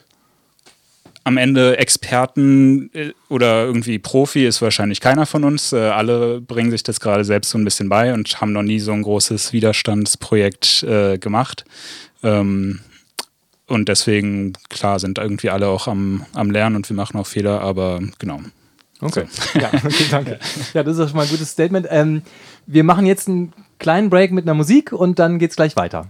am 1.27 1.39
Ende 1.39 1.77
Experten 1.77 2.89
äh, 2.95 3.11
oder 3.29 3.65
irgendwie 3.65 3.99
Profi 3.99 4.47
ist 4.47 4.63
wahrscheinlich 4.63 5.01
keiner 5.01 5.27
von 5.27 5.43
uns. 5.43 5.73
Äh, 5.73 5.79
alle 5.79 6.41
bringen 6.41 6.71
sich 6.71 6.85
das 6.85 7.01
gerade 7.01 7.25
selbst 7.25 7.51
so 7.51 7.59
ein 7.59 7.65
bisschen 7.65 7.89
bei 7.89 8.15
und 8.15 8.41
haben 8.41 8.53
noch 8.53 8.63
nie 8.63 8.79
so 8.79 8.93
ein 8.93 9.03
großes 9.03 9.53
Widerstandsprojekt 9.53 10.85
äh, 10.85 11.19
gemacht. 11.19 11.65
Ähm, 12.23 12.79
und 13.67 13.89
deswegen, 13.89 14.53
klar, 14.69 15.01
sind 15.01 15.19
irgendwie 15.19 15.51
alle 15.51 15.67
auch 15.67 15.89
am, 15.89 16.25
am 16.33 16.53
Lernen 16.53 16.77
und 16.77 16.89
wir 16.89 16.95
machen 16.95 17.19
auch 17.19 17.27
Fehler, 17.27 17.61
aber 17.61 18.01
genau. 18.21 18.41
Okay. 19.01 19.25
So. 19.29 19.59
Ja, 19.61 19.71
okay, 19.75 20.07
danke. 20.09 20.39
Ja, 20.75 20.85
das 20.85 20.97
ist 20.97 21.09
schon 21.11 21.17
mal 21.17 21.25
ein 21.25 21.29
gutes 21.29 21.51
Statement. 21.51 21.89
Ähm, 21.91 22.23
wir 22.67 22.85
machen 22.85 23.05
jetzt 23.05 23.27
einen 23.27 23.53
kleinen 23.81 24.11
Break 24.11 24.31
mit 24.31 24.45
einer 24.45 24.55
Musik 24.55 24.93
und 24.93 25.19
dann 25.19 25.41
geht 25.41 25.51
es 25.51 25.57
gleich 25.57 25.75
weiter. 25.75 26.07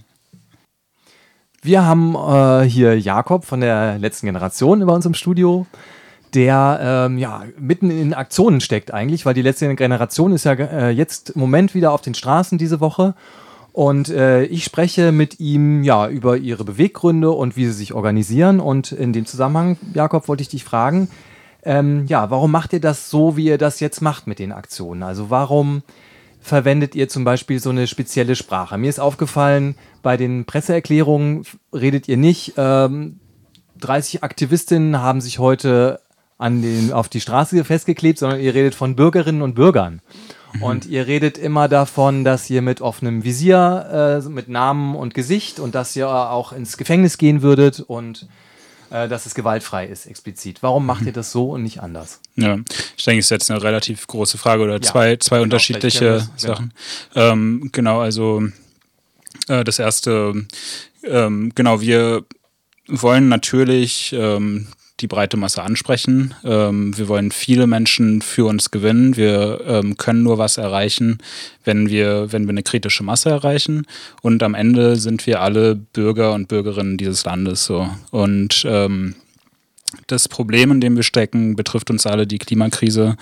Wir 1.67 1.85
haben 1.85 2.15
äh, 2.15 2.63
hier 2.69 2.97
Jakob 2.97 3.45
von 3.45 3.61
der 3.61 3.99
letzten 3.99 4.27
Generation 4.27 4.87
bei 4.87 4.93
uns 4.93 5.05
im 5.05 5.15
Studio, 5.15 5.67
der 6.33 6.79
ähm, 6.81 7.19
ja, 7.19 7.43
mitten 7.59 7.91
in 7.91 8.15
Aktionen 8.15 8.61
steckt 8.61 8.95
eigentlich, 8.95 9.27
weil 9.27 9.35
die 9.35 9.43
letzte 9.43 9.75
Generation 9.75 10.31
ist 10.33 10.45
ja 10.45 10.53
äh, 10.53 10.91
jetzt 10.91 11.31
im 11.31 11.41
Moment 11.41 11.75
wieder 11.75 11.91
auf 11.91 12.03
den 12.03 12.15
Straßen 12.15 12.57
diese 12.57 12.79
Woche. 12.79 13.15
Und 13.73 14.11
äh, 14.11 14.45
ich 14.45 14.63
spreche 14.63 15.11
mit 15.11 15.41
ihm 15.41 15.83
ja 15.83 16.09
über 16.09 16.37
ihre 16.37 16.63
Beweggründe 16.63 17.33
und 17.33 17.57
wie 17.57 17.65
sie 17.65 17.73
sich 17.73 17.95
organisieren. 17.95 18.61
Und 18.61 18.93
in 18.93 19.13
dem 19.13 19.27
Zusammenhang, 19.27 19.77
Jakob, 19.93 20.29
wollte 20.29 20.43
ich 20.43 20.49
dich 20.49 20.63
fragen, 20.63 21.09
ähm, 21.65 22.07
ja, 22.07 22.31
warum 22.31 22.53
macht 22.53 22.75
ihr 22.75 22.81
das 22.81 23.11
so, 23.11 23.37
wie 23.37 23.47
ihr 23.47 23.59
das 23.59 23.81
jetzt 23.81 24.01
macht 24.03 24.29
mit 24.29 24.39
den 24.39 24.53
Aktionen? 24.53 25.03
Also 25.03 25.31
warum 25.31 25.83
verwendet 26.47 26.95
ihr 26.95 27.09
zum 27.09 27.25
Beispiel 27.25 27.59
so 27.59 27.71
eine 27.71 27.87
spezielle 27.87 28.37
Sprache? 28.37 28.79
Mir 28.79 28.89
ist 28.89 29.01
aufgefallen, 29.01 29.75
bei 30.03 30.17
den 30.17 30.45
Presseerklärungen 30.45 31.45
redet 31.75 32.09
ihr 32.09 32.17
nicht. 32.17 32.55
Ähm, 32.57 33.19
30 33.81 34.23
Aktivistinnen 34.23 35.01
haben 35.01 35.21
sich 35.21 35.39
heute 35.39 36.01
an 36.39 36.63
den, 36.63 36.93
auf 36.93 37.09
die 37.09 37.21
Straße 37.21 37.65
festgeklebt, 37.65 38.19
sondern 38.19 38.41
ihr 38.41 38.55
redet 38.55 38.75
von 38.75 38.95
Bürgerinnen 38.95 39.43
und 39.43 39.55
Bürgern. 39.55 40.01
Mhm. 40.53 40.63
Und 40.63 40.87
ihr 40.87 41.09
redet 41.09 41.37
immer 41.37 41.69
davon, 41.69 42.23
dass 42.23 42.49
ihr 42.49 42.63
mit 42.63 42.81
offenem 42.81 43.25
Visier, 43.25 44.23
äh, 44.25 44.29
mit 44.29 44.49
Namen 44.49 44.95
und 44.95 45.15
Gesicht 45.15 45.59
und 45.59 45.75
dass 45.75 45.97
ihr 45.97 46.09
auch 46.09 46.53
ins 46.53 46.77
Gefängnis 46.77 47.19
gehen 47.19 47.43
würdet 47.43 47.81
und 47.81 48.29
dass 48.91 49.27
es 49.27 49.35
gewaltfrei 49.35 49.87
ist, 49.87 50.07
explizit. 50.07 50.63
Warum 50.63 50.87
macht 50.87 51.05
ihr 51.07 51.13
das 51.13 51.33
so 51.33 51.51
und 51.51 51.63
nicht 51.63 51.81
anders? 51.81 52.21
Ja, 52.37 52.59
ich 52.97 53.05
denke, 53.05 53.21
es 53.21 53.27
ist 53.27 53.31
jetzt 53.31 53.51
eine 53.51 53.63
relativ 53.63 54.07
große 54.07 54.39
Frage 54.39 54.63
oder 54.63 54.75
ja, 54.75 54.81
zwei, 54.83 55.17
zwei 55.17 55.37
genau, 55.37 55.45
unterschiedliche 55.45 56.29
Sachen. 56.37 56.73
Genau. 57.15 57.33
Ähm, 57.33 57.71
genau, 57.73 58.01
also 58.01 58.43
äh, 59.49 59.65
das 59.65 59.79
erste, 59.79 60.47
ähm, 61.05 61.53
genau, 61.55 61.81
wir 61.81 62.25
wollen 62.89 63.29
natürlich 63.29 64.13
ähm, 64.17 64.69
die 65.01 65.07
breite 65.07 65.37
Masse 65.37 65.63
ansprechen. 65.63 66.35
Ähm, 66.45 66.97
wir 66.97 67.09
wollen 67.09 67.31
viele 67.31 67.67
Menschen 67.67 68.23
für 68.23 68.47
uns 68.47 68.71
gewinnen. 68.71 69.17
Wir 69.17 69.61
ähm, 69.67 69.97
können 69.97 70.23
nur 70.23 70.39
was 70.39 70.57
erreichen, 70.57 71.19
wenn 71.65 71.91
wir, 71.91 72.33
wenn 72.33 72.45
wir 72.45 72.51
eine 72.51 72.63
kritische 72.63 73.05
Masse 73.05 73.31
erreichen. 73.31 73.87
Und 74.23 74.43
am 74.43 74.55
Ende 74.55 74.97
sind 74.97 75.27
wir 75.27 75.43
alle 75.43 75.75
Bürger 75.75 76.33
und 76.33 76.49
Bürgerinnen 76.49 76.97
dieses 76.97 77.25
Landes 77.25 77.65
so. 77.65 77.89
Und 78.11 78.65
ähm, 78.67 79.17
das 80.07 80.29
Problem, 80.29 80.71
in 80.71 80.81
dem 80.81 80.97
wir 80.97 81.03
stecken, 81.03 81.57
betrifft 81.57 81.91
uns 81.91 82.07
alle, 82.07 82.27
die 82.27 82.39
Klimakrise. 82.39 83.17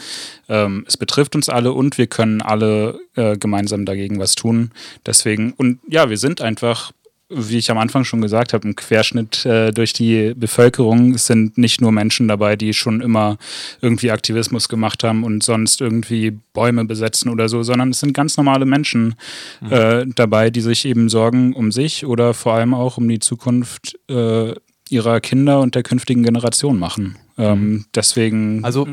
Ähm, 0.48 0.84
es 0.86 0.96
betrifft 0.96 1.34
uns 1.34 1.48
alle 1.48 1.72
und 1.72 1.98
wir 1.98 2.06
können 2.06 2.40
alle 2.40 3.00
äh, 3.16 3.36
gemeinsam 3.36 3.84
dagegen 3.84 4.18
was 4.18 4.34
tun. 4.34 4.70
Deswegen, 5.06 5.52
und 5.56 5.80
ja, 5.88 6.08
wir 6.08 6.18
sind 6.18 6.40
einfach 6.40 6.92
wie 7.34 7.58
ich 7.58 7.70
am 7.70 7.78
Anfang 7.78 8.04
schon 8.04 8.20
gesagt 8.20 8.52
habe, 8.52 8.68
ein 8.68 8.76
Querschnitt 8.76 9.44
äh, 9.44 9.70
durch 9.72 9.92
die 9.92 10.34
Bevölkerung. 10.34 11.14
Es 11.14 11.26
sind 11.26 11.58
nicht 11.58 11.80
nur 11.80 11.92
Menschen 11.92 12.28
dabei, 12.28 12.56
die 12.56 12.72
schon 12.72 13.00
immer 13.00 13.36
irgendwie 13.80 14.10
Aktivismus 14.10 14.68
gemacht 14.68 15.04
haben 15.04 15.24
und 15.24 15.42
sonst 15.42 15.80
irgendwie 15.80 16.38
Bäume 16.52 16.84
besetzen 16.84 17.30
oder 17.30 17.48
so, 17.48 17.62
sondern 17.62 17.90
es 17.90 18.00
sind 18.00 18.14
ganz 18.14 18.36
normale 18.36 18.64
Menschen 18.64 19.14
mhm. 19.60 19.72
äh, 19.72 20.06
dabei, 20.14 20.50
die 20.50 20.60
sich 20.60 20.84
eben 20.84 21.08
Sorgen 21.08 21.54
um 21.54 21.72
sich 21.72 22.06
oder 22.06 22.34
vor 22.34 22.54
allem 22.54 22.74
auch 22.74 22.98
um 22.98 23.08
die 23.08 23.18
Zukunft 23.18 23.98
äh, 24.08 24.54
ihrer 24.88 25.20
Kinder 25.20 25.60
und 25.60 25.74
der 25.74 25.82
künftigen 25.82 26.22
Generation 26.22 26.78
machen. 26.78 27.16
Ähm, 27.36 27.58
mhm. 27.58 27.84
deswegen. 27.94 28.64
Also 28.64 28.86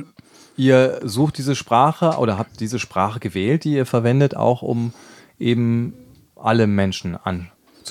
ihr 0.57 0.99
sucht 1.03 1.37
diese 1.37 1.55
Sprache 1.55 2.17
oder 2.17 2.37
habt 2.37 2.59
diese 2.59 2.79
Sprache 2.79 3.19
gewählt, 3.19 3.63
die 3.63 3.73
ihr 3.73 3.85
verwendet, 3.85 4.35
auch 4.35 4.61
um 4.61 4.93
eben 5.39 5.93
alle 6.35 6.67
Menschen 6.67 7.15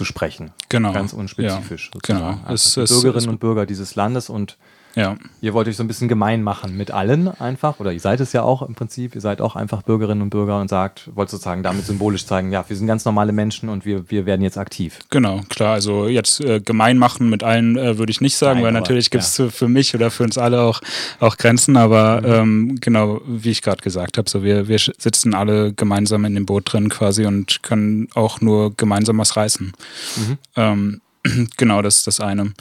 anzusprechen. 0.01 0.53
Genau. 0.69 0.93
Ganz 0.93 1.13
unspezifisch. 1.13 1.91
Genau. 2.03 2.39
Es, 2.49 2.77
es, 2.77 2.91
Bürgerinnen 2.91 3.25
es, 3.25 3.27
und 3.27 3.41
Bürger 3.41 3.67
dieses 3.67 3.95
Landes 3.95 4.31
und 4.31 4.57
ja. 4.95 5.17
Ihr 5.41 5.55
wollt 5.55 5.69
euch 5.69 5.77
so 5.77 5.85
ein 5.85 5.89
bisschen 5.89 6.09
gemein 6.09 6.43
machen 6.43 6.77
mit 6.77 6.91
allen 6.91 7.29
einfach, 7.41 7.81
oder 7.81 7.93
ihr 7.93 8.01
seid 8.01 8.21
es 8.21 8.33
ja 8.33 8.43
auch 8.43 8.63
im 8.63 8.75
Prinzip, 8.75 9.15
ihr 9.15 9.21
seid 9.21 9.41
auch 9.41 9.57
einfach 9.57 9.83
Bürgerinnen 9.83 10.23
und 10.23 10.31
Bürger 10.31 10.61
und 10.61 10.69
sagt, 10.69 11.11
wollt 11.15 11.31
sozusagen 11.31 11.63
damit 11.63 11.87
symbolisch 11.87 12.27
zeigen, 12.27 12.53
ja, 12.53 12.65
wir 12.69 12.77
sind 12.77 12.87
ganz 12.87 13.05
normale 13.05 13.33
Menschen 13.33 13.69
und 13.69 13.85
wir, 13.85 14.11
wir 14.11 14.27
werden 14.27 14.43
jetzt 14.43 14.59
aktiv. 14.59 14.99
Genau, 15.11 15.41
klar, 15.49 15.75
also 15.75 16.09
jetzt 16.09 16.41
äh, 16.41 16.61
gemein 16.61 16.99
machen 16.99 17.31
mit 17.31 17.43
allen 17.43 17.77
äh, 17.77 17.99
würde 17.99 18.11
ich 18.11 18.21
nicht 18.21 18.37
sagen, 18.37 18.61
Nein, 18.61 18.65
weil 18.65 18.77
aber, 18.77 18.81
natürlich 18.81 19.11
gibt 19.11 19.25
es 19.25 19.39
ja. 19.39 19.49
für 19.49 19.69
mich 19.69 19.95
oder 19.95 20.11
für 20.11 20.25
uns 20.25 20.39
alle 20.39 20.63
auch, 20.63 20.81
auch 21.21 21.37
Grenzen, 21.37 21.77
aber 21.77 22.21
mhm. 22.21 22.33
ähm, 22.33 22.79
genau, 22.81 23.21
wie 23.27 23.51
ich 23.51 23.63
gerade 23.63 23.83
gesagt 23.83 24.19
habe, 24.19 24.29
so 24.29 24.43
wir, 24.43 24.69
wir 24.69 24.79
sitzen 24.79 25.35
alle 25.35 25.73
gemeinsam 25.73 26.25
in 26.25 26.35
dem 26.35 26.47
Boot 26.47 26.73
drin 26.73 26.89
quasi 26.89 27.27
und 27.27 27.63
können 27.63 28.09
auch 28.15 28.41
nur 28.41 28.75
gemeinsam 28.77 29.19
was 29.19 29.37
reißen. 29.37 29.73
Mhm. 30.17 30.39
Ähm, 30.57 31.01
Genau, 31.57 31.83
das 31.83 31.99
ist 31.99 32.07
das 32.07 32.21
eine. 32.21 32.53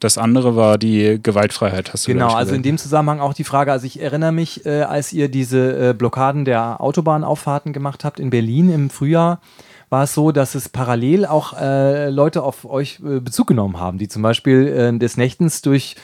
Das 0.00 0.18
andere 0.18 0.56
war 0.56 0.78
die 0.78 1.20
Gewaltfreiheit, 1.22 1.92
hast 1.92 2.06
du 2.06 2.12
Genau, 2.12 2.32
also 2.32 2.54
in 2.54 2.62
dem 2.62 2.78
Zusammenhang 2.78 3.20
auch 3.20 3.34
die 3.34 3.44
Frage, 3.44 3.72
also 3.72 3.86
ich 3.86 4.00
erinnere 4.00 4.32
mich, 4.32 4.66
äh, 4.66 4.82
als 4.82 5.12
ihr 5.12 5.28
diese 5.28 5.90
äh, 5.90 5.94
Blockaden 5.94 6.44
der 6.44 6.80
Autobahnauffahrten 6.80 7.72
gemacht 7.72 8.04
habt 8.04 8.20
in 8.20 8.30
Berlin 8.30 8.72
im 8.72 8.90
Frühjahr, 8.90 9.40
war 9.90 10.04
es 10.04 10.14
so, 10.14 10.32
dass 10.32 10.54
es 10.54 10.68
parallel 10.68 11.24
auch 11.26 11.58
äh, 11.58 12.10
Leute 12.10 12.42
auf 12.42 12.64
euch 12.64 13.00
äh, 13.00 13.20
Bezug 13.20 13.46
genommen 13.46 13.78
haben, 13.78 13.98
die 13.98 14.08
zum 14.08 14.22
Beispiel 14.22 14.66
äh, 14.66 14.98
des 14.98 15.16
Nächtens 15.16 15.62
durch 15.62 15.96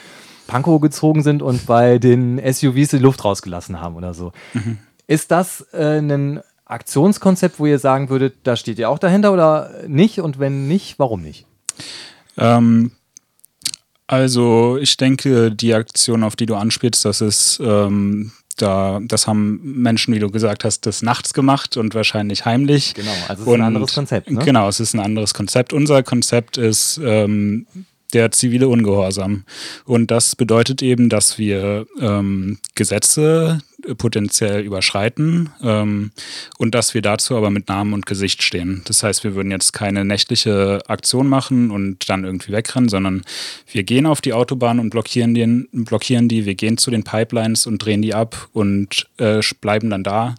Pankow 0.47 0.81
gezogen 0.81 1.23
sind 1.23 1.43
und 1.43 1.66
bei 1.66 1.99
den 1.99 2.38
SUVs 2.38 2.90
die 2.90 2.99
Luft 2.99 3.25
rausgelassen 3.25 3.81
haben 3.81 3.97
oder 3.97 4.14
so. 4.14 4.33
Mhm. 4.52 4.78
Ist 5.07 5.31
das 5.31 5.66
äh, 5.73 5.99
ein 5.99 6.40
Aktionskonzept, 6.64 7.59
wo 7.59 7.66
ihr 7.66 7.78
sagen 7.78 8.09
würdet, 8.09 8.37
da 8.45 8.57
steht 8.57 8.78
ihr 8.78 8.88
auch 8.88 8.99
dahinter 8.99 9.33
oder 9.33 9.71
nicht? 9.87 10.21
Und 10.21 10.38
wenn 10.38 10.66
nicht, 10.66 10.99
warum 10.99 11.23
nicht? 11.23 11.47
Ähm, 12.37 12.93
also 14.07 14.79
ich 14.81 14.97
denke, 14.97 15.50
die 15.50 15.75
Aktion, 15.75 16.23
auf 16.23 16.37
die 16.37 16.47
du 16.47 16.57
anspielst, 16.57 17.05
das 17.05 17.21
ist 17.21 17.61
ähm, 17.62 18.33
da, 18.57 19.00
das 19.03 19.26
haben 19.26 19.61
Menschen, 19.62 20.14
wie 20.14 20.19
du 20.19 20.31
gesagt 20.31 20.64
hast, 20.64 20.87
des 20.87 21.03
Nachts 21.03 21.35
gemacht 21.35 21.76
und 21.76 21.95
wahrscheinlich 21.95 22.45
heimlich. 22.45 22.95
Genau, 22.95 23.11
also 23.29 23.33
es 23.33 23.41
ist 23.41 23.47
und, 23.47 23.61
ein 23.61 23.67
anderes 23.67 23.95
Konzept. 23.95 24.31
Ne? 24.31 24.45
Genau, 24.45 24.69
es 24.69 24.81
ist 24.81 24.95
ein 24.95 25.00
anderes 25.00 25.35
Konzept. 25.35 25.73
Unser 25.73 26.03
Konzept 26.03 26.57
ist 26.57 27.00
ähm, 27.03 27.67
der 28.12 28.31
zivile 28.31 28.69
Ungehorsam. 28.69 29.45
Und 29.85 30.11
das 30.11 30.37
bedeutet 30.37 30.83
eben, 30.83 31.09
dass 31.09 31.38
wir 31.38 31.87
ähm, 32.00 32.59
Gesetze 32.75 33.59
potenziell 33.97 34.62
überschreiten 34.62 35.50
ähm, 35.62 36.11
und 36.59 36.75
dass 36.75 36.95
wir 36.95 37.03
dazu 37.03 37.37
aber 37.37 37.50
mit 37.50 37.69
Namen 37.69 37.93
und 37.93 38.07
Gesicht 38.07 38.43
stehen. 38.43 38.83
Das 38.87 39.03
heißt, 39.03 39.25
wir 39.25 39.35
würden 39.35 39.50
jetzt 39.50 39.73
keine 39.73 40.05
nächtliche 40.05 40.81
Aktion 40.88 41.29
machen 41.29 41.71
und 41.71 42.09
dann 42.09 42.25
irgendwie 42.25 42.53
wegrennen, 42.53 42.88
sondern 42.88 43.23
wir 43.71 43.83
gehen 43.83 44.07
auf 44.07 44.21
die 44.21 44.33
Autobahn 44.33 44.79
und 44.79 44.91
blockieren, 44.91 45.35
den, 45.35 45.69
blockieren 45.73 46.29
die, 46.29 46.47
wir 46.47 46.55
gehen 46.55 46.79
zu 46.79 46.91
den 46.91 47.05
Pipelines 47.05 47.67
und 47.67 47.85
drehen 47.85 48.03
die 48.03 48.14
ab 48.14 48.49
und 48.53 49.07
äh, 49.19 49.41
bleiben 49.61 49.91
dann 49.91 50.03
da 50.03 50.35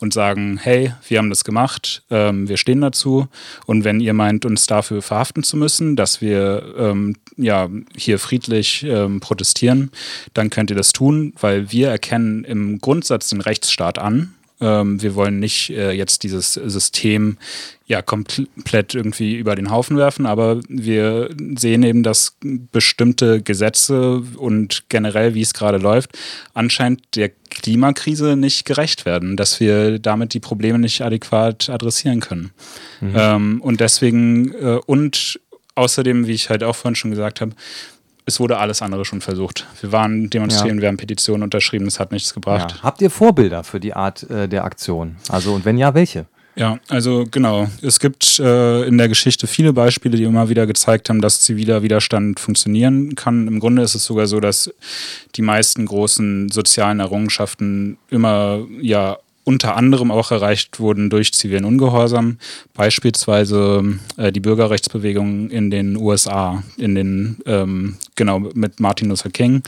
und 0.00 0.12
sagen, 0.12 0.58
hey, 0.60 0.92
wir 1.06 1.18
haben 1.18 1.30
das 1.30 1.44
gemacht, 1.44 2.02
ähm, 2.10 2.48
wir 2.48 2.56
stehen 2.56 2.80
dazu 2.80 3.28
und 3.66 3.84
wenn 3.84 4.00
ihr 4.00 4.14
meint, 4.14 4.44
uns 4.44 4.66
dafür 4.66 5.02
verhaften 5.02 5.42
zu 5.42 5.56
müssen, 5.56 5.96
dass 5.96 6.20
wir 6.20 6.74
ähm, 6.78 7.16
ja, 7.36 7.68
hier 7.96 8.18
friedlich 8.18 8.84
ähm, 8.84 9.20
protestieren, 9.20 9.90
dann 10.34 10.50
könnt 10.50 10.70
ihr 10.70 10.76
das 10.76 10.92
tun, 10.92 11.32
weil 11.40 11.72
wir 11.72 11.88
erkennen 11.88 12.44
im 12.44 12.80
Grundsatz 12.80 13.28
den 13.28 13.40
Rechtsstaat 13.40 13.98
an. 13.98 14.34
Ähm, 14.60 15.00
wir 15.00 15.14
wollen 15.14 15.38
nicht 15.38 15.70
äh, 15.70 15.92
jetzt 15.92 16.24
dieses 16.24 16.54
System 16.54 17.38
ja 17.86 18.02
komplett 18.02 18.94
irgendwie 18.94 19.36
über 19.36 19.54
den 19.54 19.70
Haufen 19.70 19.96
werfen, 19.96 20.26
aber 20.26 20.60
wir 20.68 21.30
sehen 21.56 21.82
eben, 21.82 22.02
dass 22.02 22.36
bestimmte 22.40 23.40
Gesetze 23.40 24.22
und 24.36 24.84
generell, 24.88 25.34
wie 25.34 25.42
es 25.42 25.54
gerade 25.54 25.78
läuft, 25.78 26.18
anscheinend 26.54 27.02
der 27.14 27.30
Klimakrise 27.62 28.36
nicht 28.36 28.64
gerecht 28.64 29.04
werden, 29.04 29.36
dass 29.36 29.60
wir 29.60 29.98
damit 29.98 30.34
die 30.34 30.40
Probleme 30.40 30.78
nicht 30.78 31.00
adäquat 31.02 31.68
adressieren 31.68 32.20
können. 32.20 32.50
Mhm. 33.00 33.14
Ähm, 33.14 33.60
und 33.62 33.80
deswegen 33.80 34.52
äh, 34.54 34.80
und 34.86 35.40
außerdem, 35.74 36.26
wie 36.26 36.32
ich 36.32 36.50
halt 36.50 36.64
auch 36.64 36.76
vorhin 36.76 36.96
schon 36.96 37.10
gesagt 37.10 37.40
habe, 37.40 37.52
es 38.26 38.40
wurde 38.40 38.58
alles 38.58 38.82
andere 38.82 39.06
schon 39.06 39.22
versucht. 39.22 39.66
Wir 39.80 39.90
waren 39.90 40.28
demonstrieren, 40.28 40.76
ja. 40.76 40.82
wir 40.82 40.88
haben 40.88 40.98
Petitionen 40.98 41.42
unterschrieben, 41.42 41.86
es 41.86 41.98
hat 41.98 42.12
nichts 42.12 42.34
gebracht. 42.34 42.72
Ja. 42.76 42.82
Habt 42.82 43.00
ihr 43.00 43.10
Vorbilder 43.10 43.64
für 43.64 43.80
die 43.80 43.94
Art 43.94 44.28
äh, 44.28 44.48
der 44.48 44.64
Aktion? 44.64 45.16
Also 45.30 45.54
und 45.54 45.64
wenn 45.64 45.78
ja, 45.78 45.94
welche? 45.94 46.26
Ja, 46.58 46.80
also 46.88 47.24
genau. 47.30 47.68
Es 47.82 48.00
gibt 48.00 48.40
äh, 48.40 48.82
in 48.82 48.98
der 48.98 49.08
Geschichte 49.08 49.46
viele 49.46 49.72
Beispiele, 49.72 50.16
die 50.16 50.24
immer 50.24 50.48
wieder 50.48 50.66
gezeigt 50.66 51.08
haben, 51.08 51.20
dass 51.20 51.40
ziviler 51.40 51.84
Widerstand 51.84 52.40
funktionieren 52.40 53.14
kann. 53.14 53.46
Im 53.46 53.60
Grunde 53.60 53.82
ist 53.82 53.94
es 53.94 54.04
sogar 54.04 54.26
so, 54.26 54.40
dass 54.40 54.74
die 55.36 55.42
meisten 55.42 55.86
großen 55.86 56.50
sozialen 56.50 56.98
Errungenschaften 56.98 57.96
immer 58.10 58.66
ja 58.80 59.18
unter 59.48 59.78
anderem 59.78 60.10
auch 60.10 60.30
erreicht 60.30 60.78
wurden 60.78 61.08
durch 61.08 61.32
zivilen 61.32 61.64
Ungehorsam, 61.64 62.36
beispielsweise 62.74 63.98
äh, 64.18 64.30
die 64.30 64.40
Bürgerrechtsbewegung 64.40 65.48
in 65.48 65.70
den 65.70 65.96
USA, 65.96 66.62
in 66.76 66.94
den 66.94 67.38
ähm, 67.46 67.96
genau 68.14 68.40
mit 68.40 68.78
Martin 68.78 69.08
Luther 69.08 69.30
King. 69.30 69.62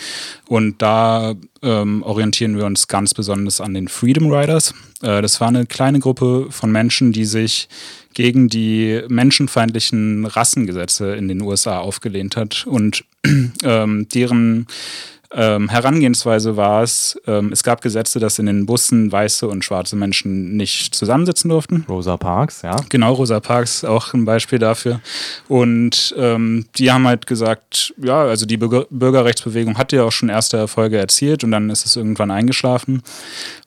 Und 0.47 0.83
da 0.83 1.35
ähm, 1.63 2.03
orientieren 2.03 2.59
wir 2.59 2.67
uns 2.67 2.89
ganz 2.89 3.15
besonders 3.15 3.63
an 3.63 3.73
den 3.73 3.89
Freedom 3.89 4.31
Riders. 4.31 4.75
Äh, 5.01 5.23
das 5.23 5.41
war 5.41 5.49
eine 5.49 5.65
kleine 5.65 5.99
Gruppe 5.99 6.49
von 6.51 6.71
Menschen, 6.71 7.13
die 7.13 7.25
sich 7.25 7.67
gegen 8.13 8.51
die 8.51 9.01
menschenfeindlichen 9.09 10.27
Rassengesetze 10.27 11.15
in 11.15 11.27
den 11.27 11.41
USA 11.41 11.79
aufgelehnt 11.79 12.37
hat 12.37 12.67
und 12.67 13.03
ähm, 13.65 14.07
deren 14.13 14.67
ähm, 15.33 15.69
Herangehensweise 15.69 16.57
war 16.57 16.83
es, 16.83 17.21
ähm, 17.27 17.53
es 17.53 17.63
gab 17.63 17.83
Gesetze, 17.83 18.19
dass 18.19 18.39
in 18.41 18.47
den 18.47 18.67
Bussen 18.67 19.13
weiße 19.13 19.47
und 19.47 19.65
schwarze 19.65 19.95
Menschen 19.95 20.57
nicht 20.57 20.95
zusammensitzen 20.95 21.51
durften. 21.51 21.85
Rosa 21.89 22.17
Parks, 22.17 22.63
ja. 22.63 22.77
Genau, 22.89 23.13
Rosa 23.13 23.39
Parks, 23.39 23.85
auch 23.85 24.13
ein 24.13 24.25
Beispiel 24.25 24.59
dafür. 24.59 25.01
Und 25.47 26.15
ähm, 26.19 26.67
die 26.77 26.91
haben 26.91 27.07
halt 27.07 27.29
gesagt, 27.29 27.95
ja, 27.97 28.23
also 28.23 28.45
die 28.45 28.57
Bürger 28.57 28.87
Bürgerrechtsbewegung 28.91 29.79
hatte 29.79 29.97
ja 29.97 30.05
auch 30.05 30.13
schon 30.13 30.31
erste 30.31 30.57
Erfolge 30.57 30.99
erzielt 30.99 31.45
und 31.45 31.53
dann 31.53 31.71
ist 31.71 31.87
es 31.87 31.95
irgendwann 31.95 32.33
eingeschlafen. 32.33 33.03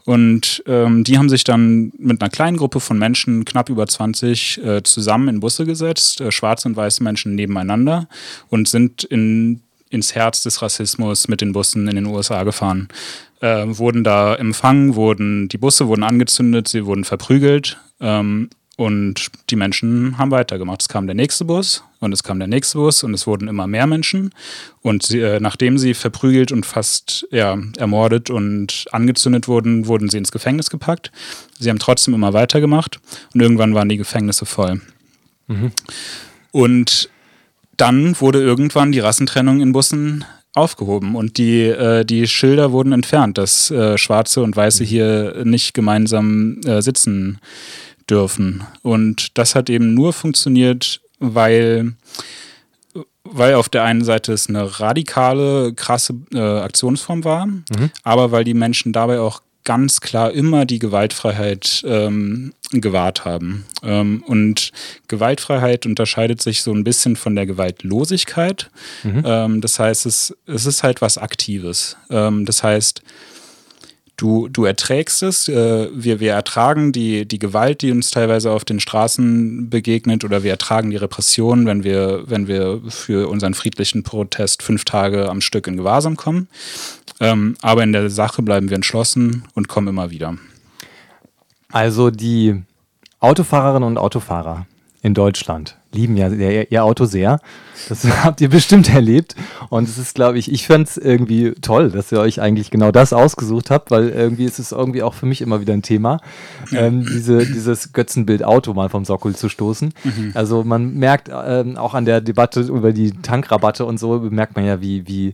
Und 0.05 0.63
ähm, 0.67 1.05
die 1.05 1.17
haben 1.17 1.29
sich 1.29 1.46
dann 1.46 1.93
mit 1.98 2.22
einer 2.22 2.29
kleinen 2.29 2.58
Gruppe 2.58 2.82
von 2.82 3.00
Menschen, 3.00 3.46
knapp 3.46 3.70
über 3.70 3.88
20, 3.88 4.62
äh, 4.63 4.84
zusammen 4.84 5.29
in 5.29 5.39
Busse 5.39 5.65
gesetzt, 5.65 6.20
äh, 6.20 6.29
schwarze 6.29 6.67
und 6.67 6.75
weiße 6.75 7.01
Menschen 7.03 7.36
nebeneinander 7.36 8.10
und 8.50 8.67
sind 8.67 9.05
in 9.05 9.62
ins 9.93 10.15
Herz 10.15 10.43
des 10.43 10.62
Rassismus 10.62 11.27
mit 11.27 11.41
den 11.41 11.53
Bussen 11.53 11.88
in 11.88 11.95
den 11.95 12.07
USA 12.07 12.43
gefahren. 12.43 12.89
Äh, 13.41 13.65
wurden 13.67 14.03
da 14.03 14.35
empfangen, 14.35 14.95
wurden, 14.95 15.47
die 15.50 15.57
Busse 15.57 15.88
wurden 15.88 16.03
angezündet, 16.03 16.67
sie 16.67 16.85
wurden 16.85 17.03
verprügelt 17.03 17.77
ähm, 18.00 18.50
und 18.75 19.27
die 19.50 19.55
Menschen 19.55 20.17
haben 20.17 20.31
weitergemacht. 20.31 20.81
Es 20.81 20.89
kam 20.89 21.05
der 21.05 21.15
nächste 21.15 21.45
Bus 21.45 21.83
und 22.00 22.12
es 22.12 22.23
kam 22.23 22.39
der 22.39 22.47
nächste 22.47 22.79
Bus 22.79 23.03
und 23.03 23.13
es 23.13 23.27
wurden 23.27 23.47
immer 23.47 23.67
mehr 23.67 23.85
Menschen. 23.85 24.33
Und 24.81 25.03
sie, 25.03 25.19
äh, 25.19 25.39
nachdem 25.39 25.77
sie 25.77 25.93
verprügelt 25.93 26.51
und 26.51 26.65
fast 26.65 27.27
ja, 27.29 27.57
ermordet 27.77 28.31
und 28.31 28.85
angezündet 28.91 29.47
wurden, 29.47 29.85
wurden 29.85 30.09
sie 30.09 30.17
ins 30.17 30.31
Gefängnis 30.31 30.71
gepackt. 30.71 31.12
Sie 31.59 31.69
haben 31.69 31.79
trotzdem 31.79 32.15
immer 32.15 32.33
weitergemacht 32.33 33.00
und 33.33 33.41
irgendwann 33.41 33.75
waren 33.75 33.89
die 33.89 33.97
Gefängnisse 33.97 34.45
voll. 34.45 34.81
Mhm. 35.47 35.71
Und 36.51 37.09
dann 37.77 38.20
wurde 38.20 38.42
irgendwann 38.42 38.92
die 38.92 39.00
Rassentrennung 39.00 39.62
in 39.62 39.72
Bussen 39.74 40.25
aufgehoben 40.53 41.15
und 41.15 41.38
die, 41.38 41.62
äh, 41.63 42.06
die 42.06 42.27
Schilder 42.27 42.72
wurden 42.72 42.92
entfernt, 42.92 43.38
dass 43.38 43.72
äh, 43.72 43.98
Schwarze 43.98 44.42
und 44.42 44.56
Weiße 44.56 44.84
hier 44.84 45.44
nicht 45.44 45.74
gemeinsam 45.74 46.62
äh, 46.65 46.82
sitzen 46.82 47.39
dürfen. 48.10 48.63
Und 48.82 49.38
das 49.38 49.56
hat 49.56 49.70
eben 49.70 49.94
nur 49.94 50.13
funktioniert, 50.13 51.01
weil, 51.20 51.94
weil 53.24 53.56
auf 53.56 53.70
der 53.70 53.84
einen 53.84 54.03
Seite 54.03 54.34
es 54.34 54.48
eine 54.48 54.80
radikale, 54.80 55.74
krasse 55.74 56.15
äh, 56.34 56.39
Aktionsform 56.39 57.24
war, 57.24 57.48
mhm. 57.48 57.89
aber 58.03 58.32
weil 58.32 58.44
die 58.44 58.53
Menschen 58.53 58.94
dabei 58.94 59.20
auch 59.20 59.42
ganz 59.63 60.01
klar 60.01 60.32
immer 60.32 60.65
die 60.65 60.80
Gewaltfreiheit 60.80 61.84
ähm, 61.88 62.53
gewahrt 62.82 63.25
haben. 63.25 63.65
Ähm, 63.84 64.24
und 64.25 64.72
Gewaltfreiheit 65.08 65.86
unterscheidet 65.86 66.42
sich 66.42 66.62
so 66.62 66.74
ein 66.74 66.84
bisschen 66.84 67.15
von 67.15 67.36
der 67.36 67.46
Gewaltlosigkeit. 67.46 68.70
Mhm. 69.03 69.24
Ähm, 69.25 69.62
das 69.62 69.80
heißt, 69.80 70.06
es, 70.06 70.36
es 70.46 70.65
ist 70.65 70.84
halt 70.84 71.01
was 71.01 71.18
Aktives. 71.18 71.98
Ähm, 72.10 72.46
das 72.46 72.63
heißt, 72.63 73.01
du, 74.18 74.48
du 74.48 74.65
erträgst 74.65 75.24
es, 75.24 75.48
äh, 75.48 75.89
wir, 75.94 76.20
wir 76.20 76.34
ertragen 76.34 76.92
die, 76.92 77.27
die 77.27 77.39
Gewalt, 77.39 77.82
die 77.82 77.92
uns 77.92 78.12
teilweise 78.12 78.51
auf 78.51 78.65
den 78.65 78.80
Straßen 78.80 79.70
begegnet, 79.70 80.24
oder 80.24 80.44
wir 80.44 80.51
ertragen 80.51 80.89
die 80.89 80.98
Repression, 80.98 81.65
wenn 81.65 81.84
wir, 81.84 82.24
wenn 82.27 82.48
wir 82.48 82.82
für 82.89 83.30
unseren 83.30 83.53
friedlichen 83.53 84.03
Protest 84.03 84.63
fünf 84.63 84.86
Tage 84.86 85.30
am 85.30 85.42
Stück 85.42 85.68
in 85.68 85.77
Gewahrsam 85.77 86.18
kommen. 86.18 86.48
Aber 87.62 87.84
in 87.84 87.94
der 87.94 88.10
Sache 88.10 88.42
bleiben 88.42 88.70
wir 88.70 88.75
entschlossen 88.75 89.46
und 89.53 89.70
kommen 89.70 89.88
immer 89.88 90.10
wieder. 90.10 90.36
Also 91.74 92.12
die 92.12 92.63
Autofahrerinnen 93.20 93.88
und 93.88 93.98
Autofahrer 93.98 94.68
in 95.01 95.15
Deutschland 95.15 95.75
lieben 95.92 96.15
ja 96.15 96.30
ihr, 96.30 96.72
ihr 96.72 96.84
Auto 96.84 97.06
sehr. 97.06 97.39
Das 97.89 98.06
habt 98.24 98.42
ihr 98.42 98.50
bestimmt 98.50 98.94
erlebt. 98.94 99.36
Und 99.70 99.89
es 99.89 99.98
ist, 99.98 100.13
glaube 100.13 100.38
ich, 100.38 100.51
ich 100.51 100.68
fand 100.68 100.88
es 100.88 100.98
irgendwie 100.98 101.53
toll, 101.62 101.89
dass 101.89 102.12
ihr 102.12 102.20
euch 102.20 102.39
eigentlich 102.39 102.70
genau 102.70 102.92
das 102.92 103.12
ausgesucht 103.12 103.72
habt, 103.72 103.89
weil 103.89 104.10
irgendwie 104.10 104.46
ist 104.46 104.60
es 104.60 104.72
irgendwie 104.72 105.01
auch 105.01 105.15
für 105.15 105.25
mich 105.25 105.42
immer 105.42 105.62
wieder 105.62 105.74
ein 105.74 105.82
Thema, 105.82 106.20
ähm, 106.74 107.06
diese, 107.06 107.39
dieses 107.39 107.92
Götzenbild 107.92 108.44
Auto 108.44 108.74
mal 108.75 108.89
vom 108.89 109.03
Sockel 109.03 109.36
zu 109.36 109.50
stoßen. 109.50 109.96
Mhm. 110.03 110.32
Also 110.36 110.63
man 110.63 110.94
merkt 110.94 111.32
ähm, 111.34 111.75
auch 111.75 111.96
an 111.96 112.06
der 112.06 112.22
Debatte 112.22 112.62
über 112.62 112.94
die 112.94 113.13
Tankrabatte 113.13 113.86
und 113.86 114.00
so, 114.00 114.20
merkt 114.20 114.56
man 114.56 114.65
ja, 114.65 114.80
wie, 114.80 115.08
wie, 115.08 115.34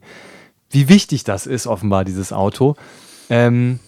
wie 0.69 0.87
wichtig 0.87 1.25
das 1.25 1.47
ist, 1.47 1.67
offenbar, 1.67 2.05
dieses 2.05 2.31
Auto. 2.31 2.75
Ähm, 3.29 3.79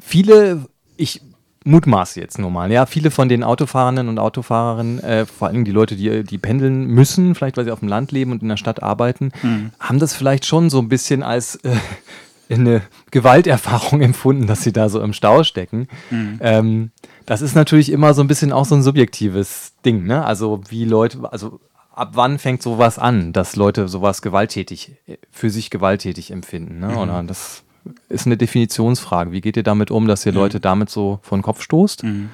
viele, 0.00 0.66
ich 0.98 1.22
mutmaße 1.64 2.20
jetzt 2.20 2.38
nur 2.38 2.50
mal, 2.50 2.70
ja, 2.70 2.86
viele 2.86 3.10
von 3.10 3.28
den 3.28 3.44
Autofahrenden 3.44 4.08
und 4.08 4.18
Autofahrerinnen, 4.18 5.02
äh, 5.02 5.26
vor 5.26 5.48
allem 5.48 5.64
die 5.64 5.72
Leute, 5.72 5.96
die, 5.96 6.24
die 6.24 6.38
pendeln 6.38 6.86
müssen, 6.86 7.34
vielleicht 7.34 7.56
weil 7.56 7.64
sie 7.64 7.70
auf 7.70 7.80
dem 7.80 7.88
Land 7.88 8.12
leben 8.12 8.32
und 8.32 8.42
in 8.42 8.48
der 8.48 8.56
Stadt 8.56 8.82
arbeiten, 8.82 9.32
mhm. 9.42 9.70
haben 9.78 9.98
das 9.98 10.14
vielleicht 10.14 10.46
schon 10.46 10.70
so 10.70 10.78
ein 10.78 10.88
bisschen 10.88 11.22
als 11.22 11.56
äh, 11.56 11.76
eine 12.50 12.82
Gewalterfahrung 13.10 14.00
empfunden, 14.02 14.46
dass 14.46 14.62
sie 14.62 14.72
da 14.72 14.88
so 14.88 15.00
im 15.00 15.12
Stau 15.12 15.44
stecken. 15.44 15.88
Mhm. 16.10 16.38
Ähm, 16.40 16.90
das 17.26 17.42
ist 17.42 17.54
natürlich 17.54 17.92
immer 17.92 18.14
so 18.14 18.22
ein 18.22 18.28
bisschen 18.28 18.52
auch 18.52 18.64
so 18.64 18.74
ein 18.74 18.82
subjektives 18.82 19.72
Ding, 19.84 20.04
ne? 20.04 20.24
Also 20.24 20.62
wie 20.70 20.86
Leute, 20.86 21.30
also 21.30 21.60
ab 21.94 22.12
wann 22.14 22.38
fängt 22.38 22.62
sowas 22.62 22.98
an, 22.98 23.34
dass 23.34 23.56
Leute 23.56 23.88
sowas 23.88 24.22
gewalttätig, 24.22 24.96
für 25.30 25.50
sich 25.50 25.68
gewalttätig 25.68 26.30
empfinden, 26.30 26.78
ne? 26.78 26.88
Mhm. 26.88 26.96
Oder 26.96 27.22
das 27.24 27.64
ist 28.08 28.26
eine 28.26 28.36
Definitionsfrage. 28.36 29.32
Wie 29.32 29.40
geht 29.40 29.56
ihr 29.56 29.62
damit 29.62 29.90
um, 29.90 30.06
dass 30.06 30.26
ihr 30.26 30.32
mhm. 30.32 30.38
Leute 30.38 30.60
damit 30.60 30.90
so 30.90 31.20
vor 31.22 31.38
den 31.38 31.42
Kopf 31.42 31.62
stoßt? 31.62 32.04
Mhm. 32.04 32.30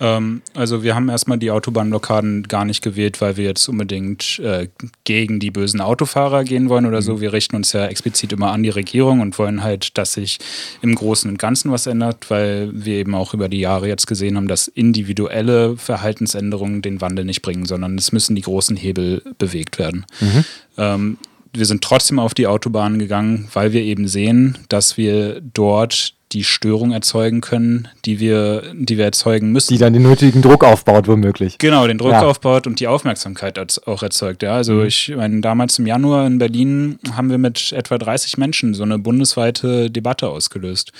Ähm, 0.00 0.40
also 0.54 0.82
wir 0.82 0.94
haben 0.94 1.08
erstmal 1.08 1.38
die 1.38 1.50
Autobahnblockaden 1.50 2.44
gar 2.44 2.64
nicht 2.64 2.82
gewählt, 2.82 3.20
weil 3.20 3.36
wir 3.36 3.44
jetzt 3.44 3.68
unbedingt 3.68 4.38
äh, 4.38 4.68
gegen 5.04 5.40
die 5.40 5.50
bösen 5.50 5.80
Autofahrer 5.80 6.44
gehen 6.44 6.68
wollen 6.70 6.86
oder 6.86 7.00
mhm. 7.00 7.04
so. 7.04 7.20
Wir 7.20 7.32
richten 7.32 7.56
uns 7.56 7.72
ja 7.72 7.86
explizit 7.86 8.32
immer 8.32 8.50
an 8.50 8.62
die 8.62 8.70
Regierung 8.70 9.20
und 9.20 9.38
wollen 9.38 9.62
halt, 9.62 9.98
dass 9.98 10.14
sich 10.14 10.38
im 10.80 10.94
Großen 10.94 11.30
und 11.30 11.38
Ganzen 11.38 11.70
was 11.70 11.86
ändert, 11.86 12.30
weil 12.30 12.70
wir 12.72 12.94
eben 12.94 13.14
auch 13.14 13.34
über 13.34 13.48
die 13.48 13.60
Jahre 13.60 13.88
jetzt 13.88 14.06
gesehen 14.06 14.36
haben, 14.36 14.48
dass 14.48 14.68
individuelle 14.68 15.76
Verhaltensänderungen 15.76 16.80
den 16.80 17.00
Wandel 17.02 17.26
nicht 17.26 17.42
bringen, 17.42 17.66
sondern 17.66 17.98
es 17.98 18.10
müssen 18.10 18.34
die 18.34 18.42
großen 18.42 18.76
Hebel 18.76 19.22
bewegt 19.38 19.78
werden. 19.78 20.06
Mhm. 20.20 20.44
Ähm, 20.78 21.18
wir 21.52 21.66
sind 21.66 21.82
trotzdem 21.82 22.18
auf 22.18 22.34
die 22.34 22.46
Autobahn 22.46 22.98
gegangen, 22.98 23.48
weil 23.52 23.72
wir 23.72 23.82
eben 23.82 24.08
sehen, 24.08 24.58
dass 24.68 24.96
wir 24.96 25.40
dort 25.40 26.14
die 26.32 26.44
Störung 26.44 26.92
erzeugen 26.92 27.40
können, 27.40 27.88
die 28.04 28.20
wir, 28.20 28.62
die 28.72 28.98
wir 28.98 29.04
erzeugen 29.04 29.50
müssen. 29.50 29.72
Die 29.72 29.78
dann 29.78 29.92
den 29.92 30.02
nötigen 30.02 30.42
Druck 30.42 30.62
aufbaut, 30.62 31.08
womöglich. 31.08 31.58
Genau, 31.58 31.86
den 31.88 31.98
Druck 31.98 32.12
ja. 32.12 32.22
aufbaut 32.22 32.68
und 32.68 32.78
die 32.78 32.86
Aufmerksamkeit 32.86 33.58
auch 33.86 34.02
erzeugt. 34.02 34.42
Ja, 34.44 34.54
also 34.54 34.74
mhm. 34.74 34.86
ich 34.86 35.12
meine, 35.16 35.40
damals 35.40 35.78
im 35.80 35.86
Januar 35.86 36.26
in 36.26 36.38
Berlin 36.38 37.00
haben 37.12 37.30
wir 37.30 37.38
mit 37.38 37.72
etwa 37.72 37.98
30 37.98 38.38
Menschen 38.38 38.74
so 38.74 38.84
eine 38.84 38.98
bundesweite 38.98 39.90
Debatte 39.90 40.28
ausgelöst. 40.28 40.92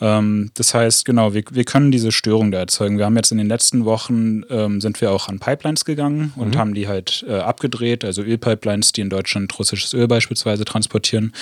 Ähm, 0.00 0.50
das 0.54 0.74
heißt, 0.74 1.04
genau, 1.04 1.34
wir, 1.34 1.44
wir 1.50 1.64
können 1.64 1.90
diese 1.90 2.12
Störung 2.12 2.50
da 2.50 2.58
erzeugen. 2.58 2.98
Wir 2.98 3.04
haben 3.04 3.16
jetzt 3.16 3.32
in 3.32 3.38
den 3.38 3.48
letzten 3.48 3.84
Wochen 3.84 4.42
ähm, 4.50 4.80
sind 4.80 5.00
wir 5.00 5.10
auch 5.12 5.28
an 5.28 5.38
Pipelines 5.38 5.84
gegangen 5.84 6.32
und 6.36 6.54
mhm. 6.54 6.58
haben 6.58 6.74
die 6.74 6.88
halt 6.88 7.24
äh, 7.28 7.38
abgedreht, 7.38 8.04
also 8.04 8.22
Ölpipelines, 8.22 8.92
die 8.92 9.02
in 9.02 9.10
Deutschland 9.10 9.56
russisches 9.58 9.92
Öl 9.92 10.08
beispielsweise 10.08 10.64
transportieren 10.64 11.32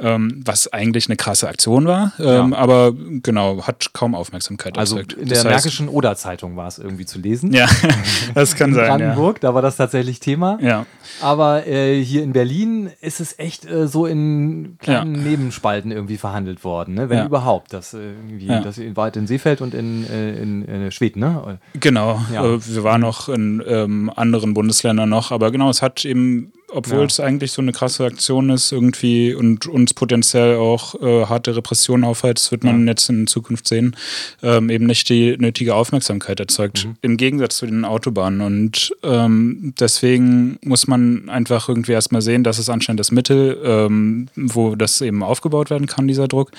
ähm, 0.00 0.42
was 0.44 0.72
eigentlich 0.72 1.08
eine 1.08 1.16
krasse 1.16 1.48
Aktion 1.48 1.86
war, 1.86 2.12
ähm, 2.18 2.52
ja. 2.52 2.58
aber 2.58 2.92
genau, 2.92 3.62
hat 3.66 3.92
kaum 3.92 4.14
Aufmerksamkeit 4.14 4.78
also 4.78 4.98
erzeugt. 4.98 5.14
in 5.14 5.28
der 5.28 5.42
das 5.42 5.44
Märkischen 5.44 5.88
Oder-Zeitung 5.88 6.56
war 6.56 6.68
es 6.68 6.78
irgendwie 6.78 7.06
zu 7.06 7.18
lesen. 7.18 7.52
Ja, 7.52 7.66
das 8.34 8.54
kann 8.54 8.74
sein. 8.74 8.84
In 8.84 8.88
Brandenburg, 8.88 9.36
ja. 9.36 9.48
da 9.48 9.54
war 9.54 9.62
das 9.62 9.76
tatsächlich 9.76 10.20
Thema. 10.20 10.58
Ja. 10.60 10.86
Aber 11.20 11.66
äh, 11.66 12.02
hier 12.02 12.22
in 12.22 12.32
Berlin 12.32 12.90
ist 13.00 13.20
es 13.20 13.38
echt 13.38 13.68
äh, 13.68 13.88
so 13.88 14.06
in 14.06 14.76
kleinen 14.78 15.14
ja. 15.16 15.22
Nebenspalten 15.22 15.90
irgendwie 15.90 16.18
verhandelt 16.18 16.64
worden, 16.64 16.94
ne? 16.94 17.10
wenn 17.10 17.26
überhaupt. 17.26 17.72
Das, 17.72 17.94
äh, 17.94 17.98
irgendwie, 17.98 18.46
das 18.46 18.78
war 18.94 19.14
in 19.14 19.26
Seefeld 19.26 19.60
und 19.60 19.74
in, 19.74 20.08
äh, 20.08 20.40
in, 20.40 20.64
in 20.64 20.90
Schweden, 20.90 21.20
ne? 21.20 21.58
Genau, 21.74 22.20
äh, 22.32 22.58
wir 22.60 22.84
waren 22.84 23.00
noch 23.00 23.28
in 23.28 23.62
ähm, 23.66 24.12
anderen 24.14 24.54
Bundesländern 24.54 25.08
noch, 25.08 25.32
aber 25.32 25.50
genau, 25.50 25.70
es 25.70 25.82
hat 25.82 26.04
eben 26.04 26.52
obwohl 26.70 27.00
ja. 27.00 27.04
es 27.04 27.20
eigentlich 27.20 27.52
so 27.52 27.62
eine 27.62 27.72
krasse 27.72 28.04
Aktion 28.04 28.50
ist 28.50 28.72
irgendwie 28.72 29.34
und 29.34 29.66
uns 29.66 29.94
potenziell 29.94 30.56
auch 30.56 30.94
äh, 31.00 31.26
harte 31.26 31.56
Repressionen 31.56 32.04
aufhält, 32.04 32.50
wird 32.50 32.64
man 32.64 32.82
ja. 32.82 32.92
jetzt 32.92 33.08
in 33.08 33.26
Zukunft 33.26 33.66
sehen, 33.68 33.96
ähm, 34.42 34.68
eben 34.68 34.86
nicht 34.86 35.08
die 35.08 35.36
nötige 35.38 35.74
Aufmerksamkeit 35.74 36.40
erzeugt. 36.40 36.86
Mhm. 36.86 36.96
Im 37.00 37.16
Gegensatz 37.16 37.56
zu 37.56 37.66
den 37.66 37.84
Autobahnen. 37.84 38.40
Und 38.40 38.94
ähm, 39.02 39.74
deswegen 39.80 40.58
muss 40.62 40.86
man 40.86 41.28
einfach 41.28 41.68
irgendwie 41.68 41.92
erstmal 41.92 42.22
sehen, 42.22 42.44
dass 42.44 42.58
es 42.58 42.68
anscheinend 42.68 43.00
das 43.00 43.12
Mittel, 43.12 43.58
ähm, 43.64 44.28
wo 44.36 44.74
das 44.74 45.00
eben 45.00 45.22
aufgebaut 45.22 45.70
werden 45.70 45.86
kann, 45.86 46.06
dieser 46.06 46.28
Druck. 46.28 46.50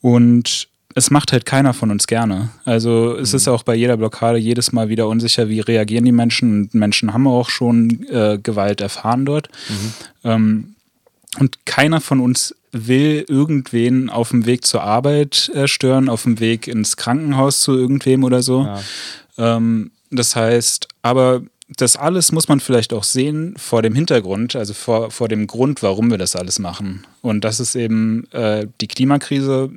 Und 0.00 0.68
es 0.94 1.10
macht 1.10 1.32
halt 1.32 1.46
keiner 1.46 1.74
von 1.74 1.90
uns 1.90 2.06
gerne. 2.06 2.50
Also 2.64 3.16
es 3.16 3.32
mhm. 3.32 3.36
ist 3.36 3.48
auch 3.48 3.62
bei 3.62 3.74
jeder 3.74 3.96
Blockade 3.96 4.38
jedes 4.38 4.72
Mal 4.72 4.88
wieder 4.88 5.08
unsicher, 5.08 5.48
wie 5.48 5.60
reagieren 5.60 6.04
die 6.04 6.12
Menschen. 6.12 6.62
Und 6.62 6.74
Menschen 6.74 7.12
haben 7.12 7.26
auch 7.26 7.50
schon 7.50 8.06
äh, 8.08 8.38
Gewalt 8.42 8.80
erfahren 8.80 9.24
dort. 9.24 9.48
Mhm. 9.68 9.92
Ähm, 10.24 10.74
und 11.38 11.64
keiner 11.64 12.00
von 12.00 12.20
uns 12.20 12.54
will 12.72 13.24
irgendwen 13.28 14.10
auf 14.10 14.30
dem 14.30 14.46
Weg 14.46 14.66
zur 14.66 14.82
Arbeit 14.82 15.50
äh, 15.54 15.66
stören, 15.66 16.08
auf 16.08 16.24
dem 16.24 16.40
Weg 16.40 16.66
ins 16.66 16.96
Krankenhaus 16.96 17.60
zu 17.60 17.76
irgendwem 17.76 18.24
oder 18.24 18.42
so. 18.42 18.64
Ja. 18.64 18.80
Ähm, 19.38 19.92
das 20.10 20.36
heißt, 20.36 20.88
aber 21.00 21.42
das 21.68 21.96
alles 21.96 22.32
muss 22.32 22.48
man 22.48 22.60
vielleicht 22.60 22.92
auch 22.92 23.04
sehen 23.04 23.54
vor 23.56 23.80
dem 23.80 23.94
Hintergrund, 23.94 24.56
also 24.56 24.74
vor, 24.74 25.10
vor 25.10 25.28
dem 25.28 25.46
Grund, 25.46 25.82
warum 25.82 26.10
wir 26.10 26.18
das 26.18 26.36
alles 26.36 26.58
machen. 26.58 27.06
Und 27.22 27.44
das 27.44 27.60
ist 27.60 27.74
eben 27.76 28.30
äh, 28.32 28.66
die 28.82 28.88
Klimakrise 28.88 29.70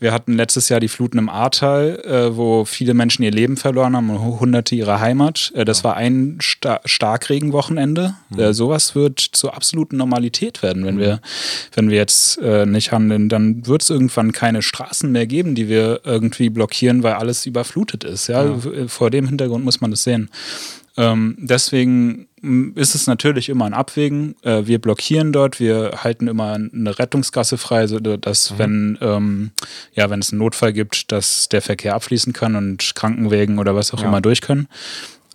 wir 0.00 0.12
hatten 0.12 0.32
letztes 0.32 0.70
Jahr 0.70 0.80
die 0.80 0.88
Fluten 0.88 1.18
im 1.18 1.28
Ahrtal, 1.28 2.02
äh, 2.04 2.36
wo 2.36 2.64
viele 2.64 2.94
Menschen 2.94 3.22
ihr 3.22 3.30
Leben 3.30 3.58
verloren 3.58 3.94
haben 3.94 4.08
und 4.08 4.40
Hunderte 4.40 4.74
ihre 4.74 4.98
Heimat. 4.98 5.52
Äh, 5.54 5.66
das 5.66 5.84
war 5.84 5.96
ein 5.96 6.38
Sta 6.40 6.80
Starkregenwochenende. 6.86 8.14
Mhm. 8.30 8.38
Äh, 8.38 8.54
sowas 8.54 8.94
wird 8.94 9.20
zur 9.20 9.54
absoluten 9.54 9.98
Normalität 9.98 10.62
werden, 10.62 10.86
wenn 10.86 10.94
mhm. 10.96 11.00
wir, 11.00 11.20
wenn 11.74 11.90
wir 11.90 11.98
jetzt 11.98 12.38
äh, 12.38 12.64
nicht 12.64 12.92
handeln. 12.92 13.28
Dann 13.28 13.66
wird 13.66 13.82
es 13.82 13.90
irgendwann 13.90 14.32
keine 14.32 14.62
Straßen 14.62 15.12
mehr 15.12 15.26
geben, 15.26 15.54
die 15.54 15.68
wir 15.68 16.00
irgendwie 16.04 16.48
blockieren, 16.48 17.02
weil 17.02 17.14
alles 17.14 17.44
überflutet 17.44 18.02
ist. 18.02 18.28
Ja? 18.28 18.44
ja. 18.44 18.58
Vor 18.88 19.10
dem 19.10 19.28
Hintergrund 19.28 19.64
muss 19.64 19.82
man 19.82 19.90
das 19.90 20.02
sehen. 20.02 20.30
Ähm, 21.00 21.36
deswegen 21.38 22.26
ist 22.74 22.94
es 22.94 23.06
natürlich 23.06 23.48
immer 23.48 23.64
ein 23.64 23.72
Abwägen. 23.72 24.36
Äh, 24.42 24.66
wir 24.66 24.78
blockieren 24.80 25.32
dort, 25.32 25.58
wir 25.58 25.92
halten 26.04 26.28
immer 26.28 26.52
eine 26.54 26.98
Rettungsgasse 26.98 27.56
frei, 27.56 27.86
dass 27.86 28.50
mhm. 28.50 28.58
wenn, 28.58 28.98
ähm, 29.00 29.50
ja, 29.94 30.10
wenn 30.10 30.20
es 30.20 30.30
einen 30.30 30.40
Notfall 30.40 30.74
gibt, 30.74 31.10
dass 31.10 31.48
der 31.48 31.62
Verkehr 31.62 31.94
abfließen 31.94 32.34
kann 32.34 32.54
und 32.54 32.94
Krankenwägen 32.94 33.58
oder 33.58 33.74
was 33.74 33.94
auch 33.94 34.00
ja. 34.00 34.08
immer 34.08 34.20
durch 34.20 34.42
können. 34.42 34.68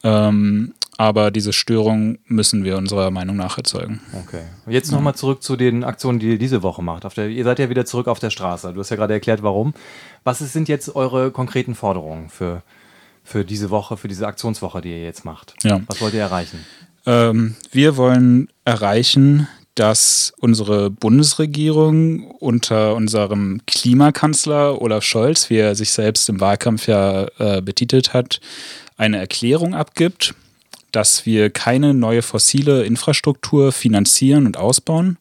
Ähm, 0.03 0.73
aber 0.97 1.31
diese 1.31 1.51
Störung 1.51 2.19
müssen 2.25 2.63
wir 2.63 2.77
unserer 2.77 3.09
Meinung 3.11 3.35
nach 3.35 3.57
erzeugen. 3.57 4.01
Okay. 4.23 4.43
Jetzt 4.67 4.91
nochmal 4.91 5.13
ja. 5.13 5.17
zurück 5.17 5.43
zu 5.43 5.55
den 5.55 5.83
Aktionen, 5.83 6.19
die 6.19 6.29
ihr 6.31 6.37
diese 6.37 6.63
Woche 6.63 6.83
macht. 6.83 7.17
Der, 7.17 7.27
ihr 7.27 7.43
seid 7.43 7.59
ja 7.59 7.69
wieder 7.69 7.85
zurück 7.85 8.07
auf 8.07 8.19
der 8.19 8.29
Straße. 8.29 8.71
Du 8.71 8.79
hast 8.79 8.91
ja 8.91 8.95
gerade 8.95 9.13
erklärt, 9.13 9.43
warum. 9.43 9.73
Was 10.23 10.39
sind 10.39 10.69
jetzt 10.69 10.95
eure 10.95 11.31
konkreten 11.31 11.75
Forderungen 11.75 12.29
für, 12.29 12.61
für 13.25 13.43
diese 13.43 13.69
Woche, 13.71 13.97
für 13.97 14.07
diese 14.07 14.25
Aktionswoche, 14.27 14.79
die 14.79 14.91
ihr 14.91 15.03
jetzt 15.03 15.25
macht? 15.25 15.55
Ja. 15.63 15.81
Was 15.87 15.99
wollt 15.99 16.13
ihr 16.13 16.21
erreichen? 16.21 16.65
Ähm, 17.05 17.55
wir 17.71 17.97
wollen 17.97 18.47
erreichen, 18.63 19.47
dass 19.73 20.33
unsere 20.39 20.89
Bundesregierung 20.89 22.31
unter 22.31 22.95
unserem 22.95 23.61
Klimakanzler 23.67 24.81
Olaf 24.81 25.03
Scholz, 25.03 25.49
wie 25.49 25.57
er 25.57 25.75
sich 25.75 25.91
selbst 25.91 26.29
im 26.29 26.39
Wahlkampf 26.39 26.87
ja 26.87 27.27
äh, 27.37 27.61
betitelt 27.61 28.13
hat, 28.13 28.39
eine 28.95 29.17
Erklärung 29.17 29.75
abgibt, 29.75 30.33
dass 30.95 31.25
wir 31.25 31.49
keine 31.49 31.93
neue 31.93 32.21
fossile 32.21 32.85
Infrastruktur 32.85 33.73
finanzieren 33.73 34.45
und 34.45 34.55
ausbauen 34.55 35.17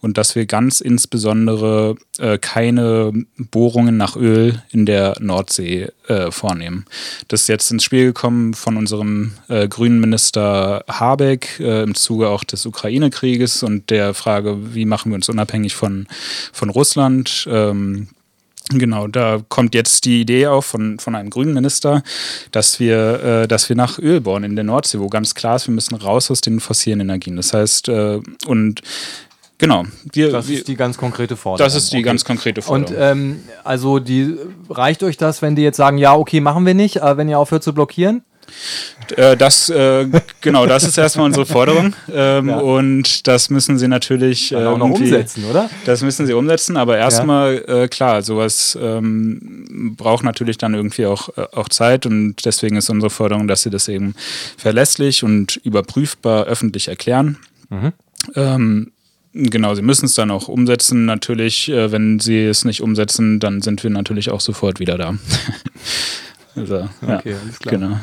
und 0.00 0.18
dass 0.18 0.36
wir 0.36 0.46
ganz 0.46 0.80
insbesondere 0.80 1.96
äh, 2.18 2.38
keine 2.38 3.12
Bohrungen 3.36 3.96
nach 3.96 4.14
Öl 4.14 4.62
in 4.70 4.86
der 4.86 5.16
Nordsee 5.18 5.88
äh, 6.06 6.30
vornehmen. 6.30 6.84
Das 7.26 7.42
ist 7.42 7.48
jetzt 7.48 7.72
ins 7.72 7.82
Spiel 7.82 8.04
gekommen 8.06 8.54
von 8.54 8.76
unserem 8.76 9.32
äh, 9.48 9.66
grünen 9.66 9.98
Minister 9.98 10.84
Habeck 10.88 11.58
äh, 11.58 11.82
im 11.82 11.96
Zuge 11.96 12.28
auch 12.28 12.44
des 12.44 12.64
Ukraine-Krieges 12.64 13.64
und 13.64 13.90
der 13.90 14.14
Frage, 14.14 14.74
wie 14.74 14.84
machen 14.84 15.10
wir 15.10 15.16
uns 15.16 15.28
unabhängig 15.28 15.74
von, 15.74 16.06
von 16.52 16.70
Russland. 16.70 17.48
Ähm, 17.50 18.08
Genau, 18.70 19.06
da 19.06 19.40
kommt 19.48 19.74
jetzt 19.76 20.04
die 20.06 20.20
Idee 20.20 20.48
auf 20.48 20.66
von, 20.66 20.98
von 20.98 21.14
einem 21.14 21.30
grünen 21.30 21.54
Minister, 21.54 22.02
dass 22.50 22.80
wir, 22.80 23.22
äh, 23.22 23.48
dass 23.48 23.68
wir 23.68 23.76
nach 23.76 23.98
Öl 24.00 24.20
bohren 24.20 24.42
in 24.42 24.56
der 24.56 24.64
Nordsee, 24.64 24.98
wo 24.98 25.08
ganz 25.08 25.34
klar 25.34 25.56
ist, 25.56 25.68
wir 25.68 25.74
müssen 25.74 25.94
raus 25.94 26.30
aus 26.32 26.40
den 26.40 26.58
fossilen 26.58 26.98
Energien. 27.00 27.36
Das 27.36 27.52
heißt, 27.52 27.88
äh, 27.88 28.20
und 28.46 28.82
genau. 29.58 29.84
Wir, 30.12 30.32
das 30.32 30.48
ist 30.48 30.66
die 30.66 30.74
ganz 30.74 30.98
konkrete 30.98 31.36
Forderung. 31.36 31.64
Das 31.64 31.76
ist 31.76 31.92
die 31.92 31.98
okay. 31.98 32.02
ganz 32.02 32.24
konkrete 32.24 32.60
Forderung. 32.60 32.96
Und 32.96 33.00
ähm, 33.00 33.40
also 33.62 34.00
die 34.00 34.36
reicht 34.68 35.04
euch 35.04 35.16
das, 35.16 35.42
wenn 35.42 35.54
die 35.54 35.62
jetzt 35.62 35.76
sagen, 35.76 35.98
ja, 35.98 36.16
okay, 36.16 36.40
machen 36.40 36.66
wir 36.66 36.74
nicht, 36.74 37.02
aber 37.02 37.18
wenn 37.18 37.28
ihr 37.28 37.38
aufhört 37.38 37.62
zu 37.62 37.72
blockieren? 37.72 38.22
Äh, 39.16 39.36
das, 39.36 39.68
äh, 39.68 40.06
genau, 40.40 40.66
das 40.66 40.84
ist 40.84 40.98
erstmal 40.98 41.26
unsere 41.26 41.46
Forderung. 41.46 41.94
Ähm, 42.12 42.48
ja. 42.48 42.58
Und 42.58 43.26
das 43.26 43.50
müssen 43.50 43.78
sie 43.78 43.88
natürlich 43.88 44.52
äh, 44.52 44.56
auch 44.56 44.78
noch 44.78 44.90
umsetzen, 44.90 45.44
oder? 45.44 45.70
Das 45.84 46.02
müssen 46.02 46.26
sie 46.26 46.32
umsetzen, 46.32 46.76
aber 46.76 46.98
erstmal, 46.98 47.64
ja. 47.66 47.82
äh, 47.82 47.88
klar, 47.88 48.22
sowas 48.22 48.76
ähm, 48.80 49.94
braucht 49.96 50.24
natürlich 50.24 50.58
dann 50.58 50.74
irgendwie 50.74 51.06
auch, 51.06 51.28
äh, 51.36 51.46
auch 51.52 51.68
Zeit 51.68 52.06
und 52.06 52.44
deswegen 52.44 52.76
ist 52.76 52.90
unsere 52.90 53.10
Forderung, 53.10 53.48
dass 53.48 53.62
sie 53.62 53.70
das 53.70 53.88
eben 53.88 54.14
verlässlich 54.56 55.22
und 55.22 55.56
überprüfbar 55.56 56.44
öffentlich 56.44 56.88
erklären. 56.88 57.38
Mhm. 57.70 57.92
Ähm, 58.34 58.92
Genau, 59.38 59.74
sie 59.74 59.82
müssen 59.82 60.06
es 60.06 60.14
dann 60.14 60.30
auch 60.30 60.48
umsetzen. 60.48 61.04
Natürlich, 61.04 61.68
äh, 61.68 61.92
wenn 61.92 62.18
sie 62.20 62.46
es 62.46 62.64
nicht 62.64 62.80
umsetzen, 62.80 63.38
dann 63.38 63.60
sind 63.60 63.82
wir 63.82 63.90
natürlich 63.90 64.30
auch 64.30 64.40
sofort 64.40 64.80
wieder 64.80 64.96
da. 64.96 65.14
also, 66.56 66.88
okay, 67.02 67.32
ja, 67.32 67.36
alles 67.42 67.58
klar. 67.58 67.74
Genau. 67.74 68.00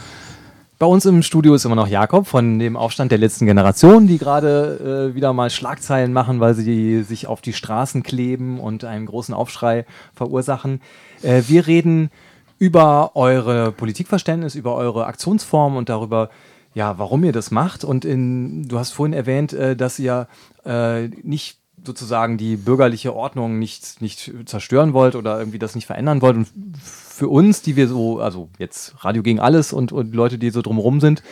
Bei 0.80 0.88
uns 0.88 1.06
im 1.06 1.22
Studio 1.22 1.54
ist 1.54 1.66
immer 1.66 1.76
noch 1.76 1.88
Jakob 1.88 2.28
von 2.28 2.58
dem 2.60 2.76
Aufstand 2.76 3.12
der 3.12 3.20
letzten 3.20 3.46
Generation, 3.46 4.08
die 4.08 4.18
gerade 4.18 5.12
äh, 5.12 5.16
wieder 5.16 5.32
mal 5.32 5.50
Schlagzeilen 5.50 6.14
machen, 6.14 6.40
weil 6.40 6.56
sie 6.56 7.04
sich 7.04 7.28
auf 7.28 7.42
die 7.42 7.54
Straßen 7.54 8.04
kleben 8.04 8.60
und 8.60 8.84
einen 8.84 9.06
großen 9.06 9.34
Aufschrei 9.36 9.86
verursachen. 10.14 10.82
Äh, 11.22 11.44
wir 11.48 11.68
reden 11.68 12.10
über 12.58 13.16
eure 13.16 13.72
Politikverständnis, 13.72 14.56
über 14.56 14.76
eure 14.76 15.06
Aktionsform 15.06 15.76
und 15.76 15.90
darüber, 15.90 16.30
ja, 16.74 16.98
warum 16.98 17.24
ihr 17.24 17.34
das 17.34 17.52
macht. 17.52 17.84
Und 17.84 18.04
in, 18.04 18.68
du 18.68 18.80
hast 18.80 18.92
vorhin 18.92 19.14
erwähnt, 19.14 19.54
äh, 19.54 19.76
dass 19.76 20.00
ihr 20.00 20.28
äh, 20.66 21.08
nicht 21.22 21.63
sozusagen 21.86 22.38
die 22.38 22.56
bürgerliche 22.56 23.16
Ordnung 23.16 23.60
nicht, 23.60 24.02
nicht 24.02 24.32
zerstören 24.46 24.94
wollt 24.94 25.16
oder 25.16 25.38
irgendwie 25.40 25.60
das 25.60 25.76
nicht 25.76 25.86
verändern 25.86 26.22
wollt. 26.22 26.38
Und 26.38 26.48
für 26.82 27.28
uns, 27.28 27.62
die 27.62 27.76
wir 27.76 27.88
so, 27.88 28.20
also 28.20 28.50
jetzt 28.58 28.96
Radio 29.04 29.24
gegen 29.24 29.40
alles 29.40 29.74
und, 29.74 29.92
und 29.92 30.14
Leute, 30.16 30.38
die 30.38 30.50
so 30.50 30.62
drumherum 30.62 31.00
sind, 31.00 31.24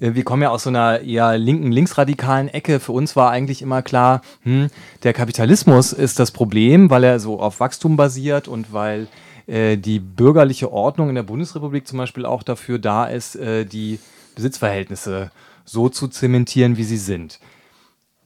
äh, 0.00 0.14
wir 0.14 0.24
kommen 0.24 0.42
ja 0.42 0.50
aus 0.50 0.64
so 0.64 0.70
einer 0.70 1.00
eher 1.00 1.38
linken, 1.38 1.72
linksradikalen 1.72 2.48
Ecke. 2.48 2.80
Für 2.80 2.92
uns 2.92 3.16
war 3.16 3.30
eigentlich 3.30 3.62
immer 3.62 3.82
klar, 3.82 4.22
hm, 4.42 4.68
der 5.02 5.12
Kapitalismus 5.12 5.92
ist 5.92 6.18
das 6.18 6.30
Problem, 6.30 6.90
weil 6.90 7.04
er 7.04 7.20
so 7.20 7.40
auf 7.40 7.60
Wachstum 7.60 7.96
basiert 7.96 8.48
und 8.48 8.72
weil 8.72 9.08
äh, 9.46 9.76
die 9.76 9.98
bürgerliche 9.98 10.72
Ordnung 10.72 11.08
in 11.08 11.14
der 11.14 11.22
Bundesrepublik 11.22 11.86
zum 11.86 11.98
Beispiel 11.98 12.26
auch 12.26 12.42
dafür 12.42 12.78
da 12.78 13.06
ist, 13.06 13.36
äh, 13.36 13.64
die 13.64 13.98
Besitzverhältnisse 14.34 15.30
so 15.64 15.88
zu 15.88 16.08
zementieren, 16.08 16.76
wie 16.76 16.84
sie 16.84 16.96
sind. 16.96 17.38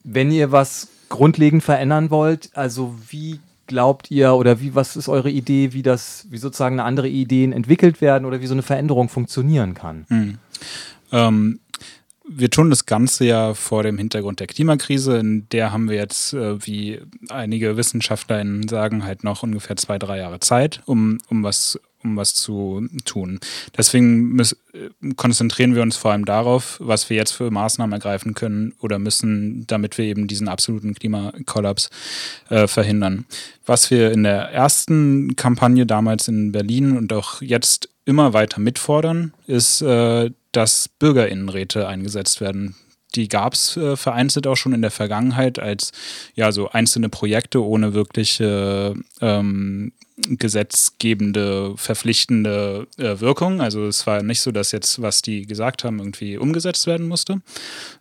Wenn 0.05 0.31
ihr 0.31 0.53
was 0.53 0.89
grundlegend 1.09 1.63
verändern 1.63 2.11
wollt, 2.11 2.51
also 2.55 2.95
wie 3.09 3.41
glaubt 3.67 4.11
ihr 4.11 4.35
oder 4.35 4.61
wie, 4.61 4.75
was 4.75 4.97
ist 4.97 5.09
eure 5.09 5.31
Idee, 5.31 5.73
wie 5.73 5.83
das, 5.83 6.27
wie 6.31 6.39
sozusagen 6.39 6.81
andere 6.81 7.09
Ideen 7.09 7.53
entwickelt 7.53 8.01
werden 8.01 8.25
oder 8.25 8.41
wie 8.41 8.47
so 8.47 8.55
eine 8.55 8.63
Veränderung 8.63 9.09
funktionieren 9.09 9.75
kann? 9.75 10.07
Hm. 10.09 10.39
Ähm, 11.13 11.61
wir 12.29 12.51
tun 12.51 12.71
das 12.71 12.87
Ganze 12.87 13.25
ja 13.25 13.55
vor 13.55 13.83
dem 13.83 13.97
Hintergrund 13.97 14.41
der 14.41 14.47
Klimakrise, 14.47 15.19
in 15.19 15.49
der 15.51 15.73
haben 15.73 15.89
wir 15.89 15.97
jetzt, 15.97 16.35
äh, 16.35 16.65
wie 16.67 17.01
einige 17.31 17.77
WissenschaftlerInnen 17.77 18.69
sagen, 18.69 19.05
halt 19.05 19.25
noch 19.25 19.43
ungefähr 19.43 19.77
zwei, 19.77 19.99
drei 19.99 20.19
Jahre 20.19 20.41
Zeit, 20.41 20.83
um, 20.87 21.19
um 21.29 21.43
was 21.43 21.81
um 22.03 22.17
was 22.17 22.35
zu 22.35 22.87
tun. 23.05 23.41
Deswegen 23.77 24.39
äh, 24.39 24.45
konzentrieren 25.17 25.75
wir 25.75 25.83
uns 25.83 25.97
vor 25.97 26.13
allem 26.13 26.25
darauf, 26.25 26.79
was 26.81 27.11
wir 27.11 27.17
jetzt 27.17 27.33
für 27.33 27.51
Maßnahmen 27.51 27.93
ergreifen 27.93 28.35
können 28.35 28.75
oder 28.81 28.99
müssen, 28.99 29.67
damit 29.67 29.99
wir 29.99 30.05
eben 30.05 30.27
diesen 30.27 30.49
absoluten 30.49 30.95
Klimakollaps 30.95 31.91
äh, 32.49 32.67
verhindern. 32.67 33.27
Was 33.67 33.91
wir 33.91 34.13
in 34.13 34.23
der 34.23 34.51
ersten 34.51 35.37
Kampagne 35.37 35.87
damals 35.87 36.29
in 36.29 36.53
Berlin 36.53 36.97
und 36.97 37.13
auch 37.13 37.43
jetzt 37.43 37.89
immer 38.05 38.33
weiter 38.33 38.61
mitfordern, 38.61 39.33
ist, 39.47 39.83
äh, 39.83 40.31
dass 40.53 40.89
Bürgerinnenräte 40.89 41.87
eingesetzt 41.87 42.41
werden 42.41 42.75
die 43.15 43.29
gab 43.29 43.55
es 43.55 43.77
äh, 43.77 43.97
vereinzelt 43.97 44.47
auch 44.47 44.57
schon 44.57 44.75
in 44.75 44.83
der 44.83 44.91
Vergangenheit 44.91 45.59
als 45.59 45.93
ja 46.35 46.53
so 46.53 46.69
einzelne 46.71 47.09
Projekte 47.09 47.65
ohne 47.65 47.95
wirkliche 47.95 48.95
ähm, 49.21 49.93
gesetzgebende, 50.29 51.75
verpflichtende 51.77 52.87
äh, 52.97 53.21
Wirkung. 53.21 53.61
Also 53.61 53.87
es 53.87 54.07
war 54.07 54.23
nicht 54.23 54.41
so, 54.41 54.51
dass 54.51 54.73
jetzt, 54.73 55.01
was 55.01 55.23
die 55.23 55.47
gesagt 55.47 55.85
haben, 55.85 55.99
irgendwie 55.99 56.37
umgesetzt 56.37 56.87
werden 56.87 57.07
musste. 57.07 57.41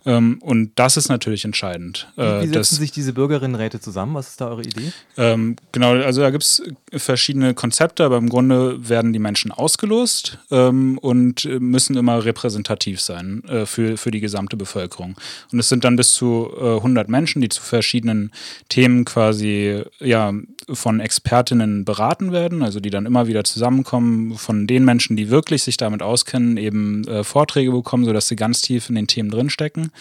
Ähm, 0.05 0.39
und 0.41 0.71
das 0.75 0.97
ist 0.97 1.09
natürlich 1.09 1.45
entscheidend. 1.45 2.11
Wie, 2.15 2.21
wie 2.21 2.25
äh, 2.25 2.39
setzen 2.41 2.53
dass, 2.53 2.69
sich 2.71 2.91
diese 2.91 3.13
Bürgerinnenräte 3.13 3.79
zusammen? 3.79 4.15
Was 4.15 4.29
ist 4.29 4.41
da 4.41 4.47
eure 4.47 4.63
Idee? 4.63 4.91
Ähm, 5.17 5.55
genau, 5.71 5.91
also 5.91 6.21
da 6.21 6.29
gibt 6.29 6.43
es 6.43 6.63
verschiedene 6.91 7.53
Konzepte, 7.53 8.03
aber 8.03 8.17
im 8.17 8.29
Grunde 8.29 8.89
werden 8.89 9.13
die 9.13 9.19
Menschen 9.19 9.51
ausgelost 9.51 10.39
ähm, 10.51 10.97
und 10.97 11.45
müssen 11.59 11.95
immer 11.97 12.23
repräsentativ 12.25 13.01
sein 13.01 13.43
äh, 13.45 13.65
für, 13.65 13.97
für 13.97 14.11
die 14.11 14.21
gesamte 14.21 14.57
Bevölkerung. 14.57 15.15
Und 15.51 15.59
es 15.59 15.69
sind 15.69 15.83
dann 15.83 15.95
bis 15.95 16.13
zu 16.13 16.51
äh, 16.59 16.77
100 16.77 17.09
Menschen, 17.09 17.41
die 17.41 17.49
zu 17.49 17.61
verschiedenen 17.61 18.31
Themen 18.69 19.05
quasi 19.05 19.83
ja, 19.99 20.33
von 20.69 20.99
Expertinnen 20.99 21.85
beraten 21.85 22.31
werden, 22.31 22.61
also 22.61 22.79
die 22.79 22.89
dann 22.89 23.05
immer 23.05 23.27
wieder 23.27 23.43
zusammenkommen, 23.43 24.35
von 24.35 24.67
den 24.67 24.83
Menschen, 24.83 25.15
die 25.15 25.29
wirklich 25.29 25.63
sich 25.63 25.77
damit 25.77 26.01
auskennen, 26.01 26.57
eben 26.57 27.07
äh, 27.07 27.23
Vorträge 27.23 27.71
bekommen, 27.71 28.05
sodass 28.05 28.27
sie 28.27 28.35
ganz 28.35 28.61
tief 28.61 28.89
in 28.89 28.95
den 28.95 29.07
Themen 29.07 29.29
drinstecken 29.29 29.91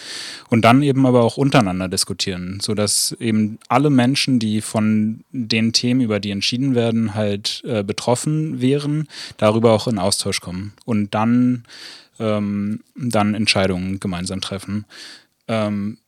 und 0.51 0.65
dann 0.65 0.83
eben 0.83 1.07
aber 1.07 1.23
auch 1.23 1.37
untereinander 1.37 1.89
diskutieren, 1.89 2.59
sodass 2.61 3.17
eben 3.21 3.59
alle 3.69 3.91
Menschen, 3.91 4.39
die 4.39 4.61
von 4.61 5.25
den 5.31 5.73
Themen, 5.73 6.01
über 6.01 6.19
die 6.19 6.31
entschieden 6.31 6.75
werden, 6.75 7.15
halt 7.15 7.63
äh, 7.65 7.85
betroffen 7.85 8.61
wären, 8.61 9.09
darüber 9.37 9.73
auch 9.73 9.87
in 9.87 9.99
Austausch 9.99 10.41
kommen 10.41 10.73
und 10.85 11.15
dann, 11.15 11.65
ähm, 12.19 12.81
dann 12.97 13.35
Entscheidungen 13.35 14.01
gemeinsam 14.01 14.41
treffen. 14.41 14.85
Ähm, 15.49 15.99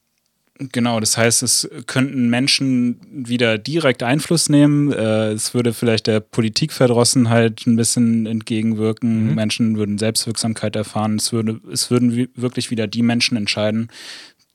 Genau, 0.58 0.98
das 0.98 1.16
heißt, 1.16 1.44
es 1.44 1.70
könnten 1.86 2.28
Menschen 2.30 3.00
wieder 3.10 3.58
direkt 3.58 4.02
Einfluss 4.02 4.48
nehmen. 4.48 4.92
Äh, 4.92 5.30
es 5.30 5.54
würde 5.54 5.72
vielleicht 5.72 6.08
der 6.08 6.18
Politikverdrossenheit 6.18 7.64
ein 7.66 7.76
bisschen 7.76 8.26
entgegenwirken. 8.26 9.28
Mhm. 9.28 9.34
Menschen 9.36 9.76
würden 9.76 9.98
Selbstwirksamkeit 9.98 10.74
erfahren. 10.74 11.16
Es, 11.16 11.32
würde, 11.32 11.60
es 11.72 11.92
würden 11.92 12.28
wirklich 12.34 12.72
wieder 12.72 12.88
die 12.88 13.02
Menschen 13.02 13.36
entscheiden, 13.36 13.88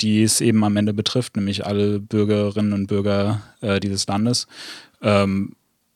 die 0.02 0.24
es 0.24 0.42
eben 0.42 0.64
am 0.66 0.76
Ende 0.76 0.94
betrifft, 0.94 1.38
nämlich 1.38 1.66
alle 1.66 2.02
Bürgerinnen 2.02 2.74
und 2.74 2.88
Bürger 2.88 3.42
äh, 3.62 3.80
dieses 3.80 4.06
Landes. 4.06 4.48
Ähm, 5.02 5.54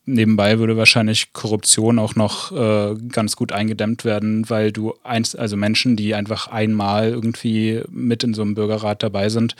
nebenbei 0.07 0.57
würde 0.57 0.77
wahrscheinlich 0.77 1.33
Korruption 1.33 1.99
auch 1.99 2.15
noch 2.15 2.51
äh, 2.51 2.95
ganz 3.09 3.35
gut 3.35 3.51
eingedämmt 3.51 4.05
werden, 4.05 4.49
weil 4.49 4.71
du 4.71 4.95
einst, 5.03 5.37
also 5.37 5.57
Menschen, 5.57 5.95
die 5.95 6.15
einfach 6.15 6.47
einmal 6.47 7.09
irgendwie 7.09 7.83
mit 7.89 8.23
in 8.23 8.33
so 8.33 8.41
einem 8.41 8.55
Bürgerrat 8.55 9.03
dabei 9.03 9.29
sind, 9.29 9.55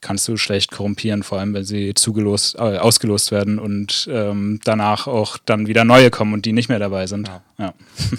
kannst 0.00 0.26
du 0.26 0.36
schlecht 0.36 0.70
korrumpieren, 0.70 1.22
vor 1.22 1.38
allem 1.38 1.54
wenn 1.54 1.64
sie 1.64 1.94
zugelost, 1.94 2.56
äh, 2.56 2.78
ausgelost 2.78 3.30
werden 3.30 3.58
und 3.58 4.08
ähm, 4.10 4.58
danach 4.64 5.06
auch 5.06 5.36
dann 5.36 5.66
wieder 5.66 5.84
neue 5.84 6.10
kommen 6.10 6.32
und 6.32 6.46
die 6.46 6.52
nicht 6.52 6.70
mehr 6.70 6.78
dabei 6.78 7.06
sind. 7.06 7.28
Ja, 7.28 7.42
ja. 7.58 7.74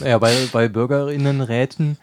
ja 0.05 0.17
bei, 0.19 0.35
bei 0.51 0.69
Bürgerinnenräten 0.69 1.97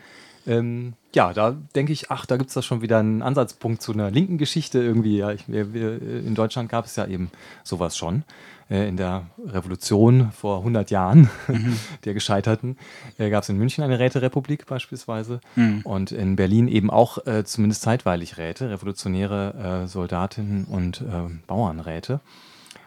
Ähm, 0.49 0.95
ja, 1.15 1.33
da 1.33 1.57
denke 1.75 1.93
ich, 1.93 2.11
ach, 2.11 2.27
da 2.27 2.37
gibt 2.37 2.49
es 2.49 2.55
da 2.55 2.63
schon 2.63 2.83
wieder 2.83 2.99
einen 2.99 3.23
Ansatzpunkt 3.23 3.83
zu 3.83 3.93
einer 3.93 4.11
linken 4.11 4.39
Geschichte 4.39 4.79
irgendwie. 4.83 5.19
Ja, 5.19 5.31
ich, 5.31 5.47
wir, 5.47 5.73
wir, 5.73 6.01
in 6.03 6.35
Deutschland 6.35 6.69
gab 6.71 6.87
es 6.87 6.97
ja 6.97 7.07
eben 7.07 7.31
sowas 7.63 7.97
schon. 7.97 8.25
Äh, 8.71 8.89
in 8.89 8.97
der 8.97 9.27
Revolution 9.47 10.31
vor 10.33 10.59
100 10.59 10.91
Jahren, 10.91 11.31
mhm. 11.49 11.79
der 12.05 12.15
gescheiterten, 12.15 12.77
äh, 13.17 13.31
gab 13.31 13.43
es 13.43 13.49
in 13.49 13.57
München 13.57 13.83
eine 13.83 13.99
Räterepublik 13.99 14.67
beispielsweise 14.67 15.41
mhm. 15.57 15.81
und 15.85 16.13
in 16.13 16.37
Berlin 16.37 16.69
eben 16.69 16.91
auch 16.91 17.27
äh, 17.27 17.45
zumindest 17.45 17.83
zeitweilig 17.83 18.37
Räte, 18.37 18.71
revolutionäre 18.71 19.83
äh, 19.85 19.87
Soldatinnen 19.87 20.65
und 20.65 21.01
äh, 21.01 21.31
Bauernräte. 21.47 22.21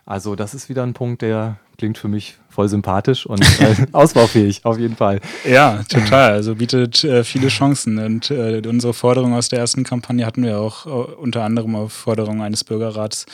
Also 0.06 0.36
das 0.36 0.54
ist 0.54 0.70
wieder 0.70 0.84
ein 0.84 0.94
Punkt, 0.94 1.22
der 1.22 1.58
klingt 1.78 1.98
für 1.98 2.08
mich 2.08 2.38
voll 2.50 2.70
sympathisch 2.70 3.26
und 3.26 3.42
äh, 3.60 3.76
ausbaufähig, 3.92 4.66
auf 4.66 4.78
jeden 4.78 4.96
Fall. 4.96 5.20
Ja, 5.50 5.82
total. 5.90 6.34
Also 6.34 6.56
bietet 6.56 7.04
äh, 7.04 7.24
viele 7.24 7.48
Chancen. 7.48 7.98
Und 7.98 8.30
äh, 8.30 8.62
unsere 8.68 8.94
Forderung 8.94 9.34
aus 9.34 9.50
der 9.50 9.60
ersten 9.60 9.84
Kampagne 9.84 10.26
hatten 10.26 10.44
wir 10.44 10.60
auch 10.60 10.86
äh, 10.86 10.90
unter 10.90 11.44
anderem 11.44 11.76
auf 11.76 11.94
Forderung 11.94 12.42
eines 12.44 12.64
Bürgerrats 12.64 13.26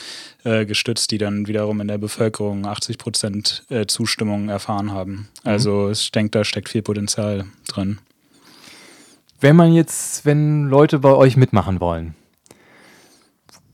äh, 0.44 0.64
gestützt, 0.64 1.10
die 1.10 1.18
dann 1.18 1.46
wiederum 1.46 1.80
in 1.82 1.88
der 1.88 1.98
Bevölkerung 1.98 2.64
80 2.64 2.96
Prozent 2.96 3.64
äh, 3.68 3.84
Zustimmung 3.86 4.48
erfahren 4.48 4.92
haben. 4.92 5.28
Also 5.44 5.86
mhm. 5.86 5.92
ich 5.92 6.10
denke, 6.10 6.30
da 6.30 6.44
steckt 6.44 6.70
viel 6.70 6.82
Potenzial 6.82 7.44
drin. 7.66 7.98
Wenn 9.40 9.56
man 9.56 9.72
jetzt, 9.72 10.24
wenn 10.24 10.64
Leute 10.64 10.98
bei 11.00 11.12
euch 11.12 11.36
mitmachen 11.36 11.80
wollen, 11.80 12.14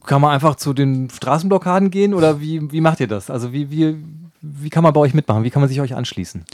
kann 0.05 0.21
man 0.21 0.31
einfach 0.31 0.55
zu 0.55 0.73
den 0.73 1.09
Straßenblockaden 1.09 1.91
gehen 1.91 2.13
oder 2.13 2.39
wie, 2.39 2.71
wie 2.71 2.81
macht 2.81 2.99
ihr 2.99 3.07
das? 3.07 3.29
Also 3.29 3.53
wie, 3.53 3.69
wie, 3.71 3.95
wie 4.41 4.69
kann 4.69 4.83
man 4.83 4.93
bei 4.93 5.01
euch 5.01 5.13
mitmachen? 5.13 5.43
Wie 5.43 5.49
kann 5.49 5.61
man 5.61 5.69
sich 5.69 5.81
euch 5.81 5.95
anschließen? 5.95 6.45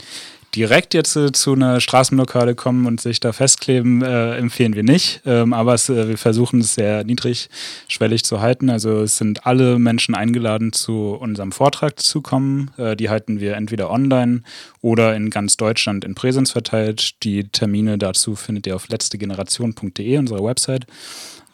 Direkt 0.54 0.92
jetzt 0.92 1.16
äh, 1.16 1.32
zu 1.32 1.54
einer 1.54 1.80
Straßenblockade 1.80 2.54
kommen 2.54 2.84
und 2.84 3.00
sich 3.00 3.20
da 3.20 3.32
festkleben, 3.32 4.02
äh, 4.02 4.36
empfehlen 4.36 4.74
wir 4.74 4.82
nicht. 4.82 5.22
Ähm, 5.24 5.54
aber 5.54 5.72
es, 5.72 5.88
äh, 5.88 6.08
wir 6.08 6.18
versuchen 6.18 6.60
es 6.60 6.74
sehr 6.74 7.04
niedrigschwellig 7.04 8.22
zu 8.22 8.42
halten. 8.42 8.68
Also 8.68 9.00
es 9.00 9.16
sind 9.16 9.46
alle 9.46 9.78
Menschen 9.78 10.14
eingeladen, 10.14 10.74
zu 10.74 11.16
unserem 11.18 11.52
Vortrag 11.52 12.00
zu 12.00 12.20
kommen. 12.20 12.70
Äh, 12.76 12.96
die 12.96 13.08
halten 13.08 13.40
wir 13.40 13.56
entweder 13.56 13.90
online 13.90 14.42
oder 14.82 15.16
in 15.16 15.30
ganz 15.30 15.56
Deutschland 15.56 16.04
in 16.04 16.14
Präsenz 16.14 16.50
verteilt. 16.50 17.22
Die 17.22 17.44
Termine 17.48 17.96
dazu 17.96 18.36
findet 18.36 18.66
ihr 18.66 18.76
auf 18.76 18.90
letztegeneration.de, 18.90 20.18
unserer 20.18 20.44
Website. 20.44 20.86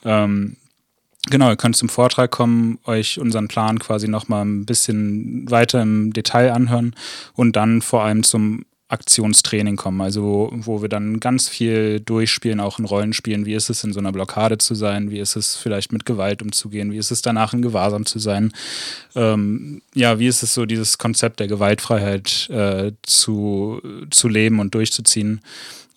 Ähm, 0.05 0.57
Genau, 1.27 1.51
ihr 1.51 1.57
könnt 1.57 1.77
zum 1.77 1.89
Vortrag 1.89 2.31
kommen, 2.31 2.79
euch 2.85 3.19
unseren 3.19 3.49
Plan 3.49 3.79
quasi 3.79 4.09
nochmal 4.09 4.45
ein 4.45 4.65
bisschen 4.65 5.51
weiter 5.51 5.83
im 5.83 6.13
Detail 6.13 6.53
anhören 6.53 6.95
und 7.35 7.57
dann 7.57 7.83
vor 7.83 8.03
allem 8.05 8.23
zum 8.23 8.65
Aktionstraining 8.91 9.77
kommen, 9.77 10.01
also 10.01 10.51
wo 10.53 10.81
wir 10.81 10.89
dann 10.89 11.21
ganz 11.21 11.47
viel 11.47 12.01
durchspielen, 12.01 12.59
auch 12.59 12.79
in 12.79 12.87
Rollenspielen. 12.87 13.45
Wie 13.45 13.53
ist 13.53 13.69
es 13.69 13.85
in 13.85 13.93
so 13.93 14.01
einer 14.01 14.13
Blockade 14.13 14.57
zu 14.57 14.75
sein? 14.75 15.11
Wie 15.11 15.19
ist 15.19 15.37
es 15.37 15.57
vielleicht 15.57 15.93
mit 15.93 16.07
Gewalt 16.07 16.41
umzugehen? 16.41 16.91
Wie 16.91 16.97
ist 16.97 17.11
es 17.11 17.21
danach 17.21 17.53
in 17.53 17.61
Gewahrsam 17.61 18.07
zu 18.07 18.19
sein? 18.19 18.51
Ähm, 19.15 19.83
ja, 19.95 20.19
wie 20.19 20.27
ist 20.27 20.43
es 20.43 20.55
so, 20.55 20.65
dieses 20.65 20.97
Konzept 20.97 21.39
der 21.39 21.49
Gewaltfreiheit 21.49 22.49
äh, 22.49 22.93
zu, 23.03 23.83
zu 24.11 24.29
leben 24.29 24.59
und 24.59 24.75
durchzuziehen? 24.75 25.43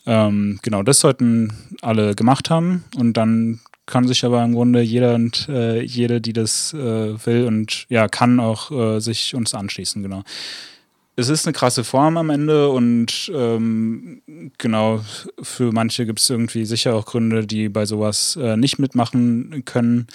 Ähm, 0.05 0.59
genau, 0.61 0.83
das 0.83 0.99
sollten 0.99 1.53
alle 1.81 2.13
gemacht 2.13 2.49
haben 2.49 2.83
und 2.97 3.13
dann 3.15 3.61
kann 3.91 4.07
sich 4.07 4.23
aber 4.25 4.43
im 4.43 4.53
Grunde 4.53 4.81
jeder 4.81 5.15
und 5.15 5.47
äh, 5.49 5.81
jede, 5.81 6.21
die 6.21 6.33
das 6.33 6.73
äh, 6.73 7.25
will 7.25 7.45
und 7.45 7.85
ja, 7.89 8.07
kann 8.07 8.39
auch 8.39 8.71
äh, 8.71 8.99
sich 8.99 9.35
uns 9.35 9.53
anschließen, 9.53 10.01
genau. 10.01 10.23
Es 11.17 11.27
ist 11.27 11.45
eine 11.45 11.53
krasse 11.53 11.83
Form 11.83 12.15
am 12.15 12.29
Ende 12.29 12.69
und 12.69 13.29
ähm, 13.35 14.21
genau, 14.57 15.01
für 15.41 15.73
manche 15.73 16.05
gibt 16.05 16.19
es 16.19 16.29
irgendwie 16.29 16.63
sicher 16.63 16.95
auch 16.95 17.05
Gründe, 17.05 17.45
die 17.45 17.67
bei 17.67 17.85
sowas 17.85 18.39
äh, 18.41 18.55
nicht 18.55 18.79
mitmachen 18.79 19.63
können. 19.65 20.07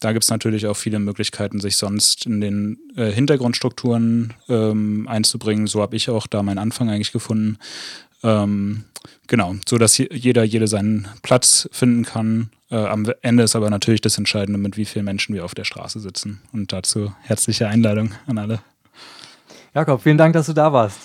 Da 0.00 0.12
gibt 0.12 0.24
es 0.24 0.30
natürlich 0.30 0.66
auch 0.66 0.76
viele 0.76 0.98
Möglichkeiten, 0.98 1.60
sich 1.60 1.76
sonst 1.76 2.26
in 2.26 2.42
den 2.42 2.78
äh, 2.94 3.10
Hintergrundstrukturen 3.10 4.34
ähm, 4.50 5.08
einzubringen. 5.08 5.66
So 5.66 5.80
habe 5.80 5.96
ich 5.96 6.10
auch 6.10 6.26
da 6.26 6.42
meinen 6.42 6.58
Anfang 6.58 6.90
eigentlich 6.90 7.12
gefunden. 7.12 7.56
Ähm, 8.22 8.84
genau, 9.28 9.54
so 9.66 9.78
dass 9.78 9.96
jeder, 9.96 10.44
jede 10.44 10.68
seinen 10.68 11.08
Platz 11.22 11.70
finden 11.72 12.04
kann 12.04 12.50
äh, 12.74 12.86
am 12.88 13.06
Ende 13.22 13.44
ist 13.44 13.54
aber 13.54 13.70
natürlich 13.70 14.00
das 14.00 14.18
Entscheidende, 14.18 14.58
mit 14.58 14.76
wie 14.76 14.84
vielen 14.84 15.04
Menschen 15.04 15.34
wir 15.34 15.44
auf 15.44 15.54
der 15.54 15.64
Straße 15.64 16.00
sitzen. 16.00 16.40
Und 16.52 16.72
dazu 16.72 17.12
herzliche 17.22 17.68
Einladung 17.68 18.12
an 18.26 18.38
alle. 18.38 18.60
Jakob, 19.74 20.02
vielen 20.02 20.18
Dank, 20.18 20.32
dass 20.34 20.46
du 20.46 20.52
da 20.52 20.72
warst. 20.72 20.98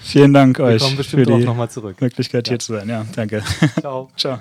Vielen 0.00 0.32
Dank 0.32 0.58
wir 0.58 0.66
euch 0.66 0.82
kommen 0.82 0.96
bestimmt 0.96 1.24
für 1.24 1.38
die 1.38 1.44
noch 1.44 1.56
mal 1.56 1.68
zurück. 1.68 2.00
Möglichkeit, 2.00 2.46
ja. 2.46 2.52
hier 2.52 2.58
zu 2.60 2.74
sein. 2.74 2.88
Ja, 2.88 3.04
danke. 3.16 3.42
Ciao. 3.80 4.08
Ciao. 4.16 4.38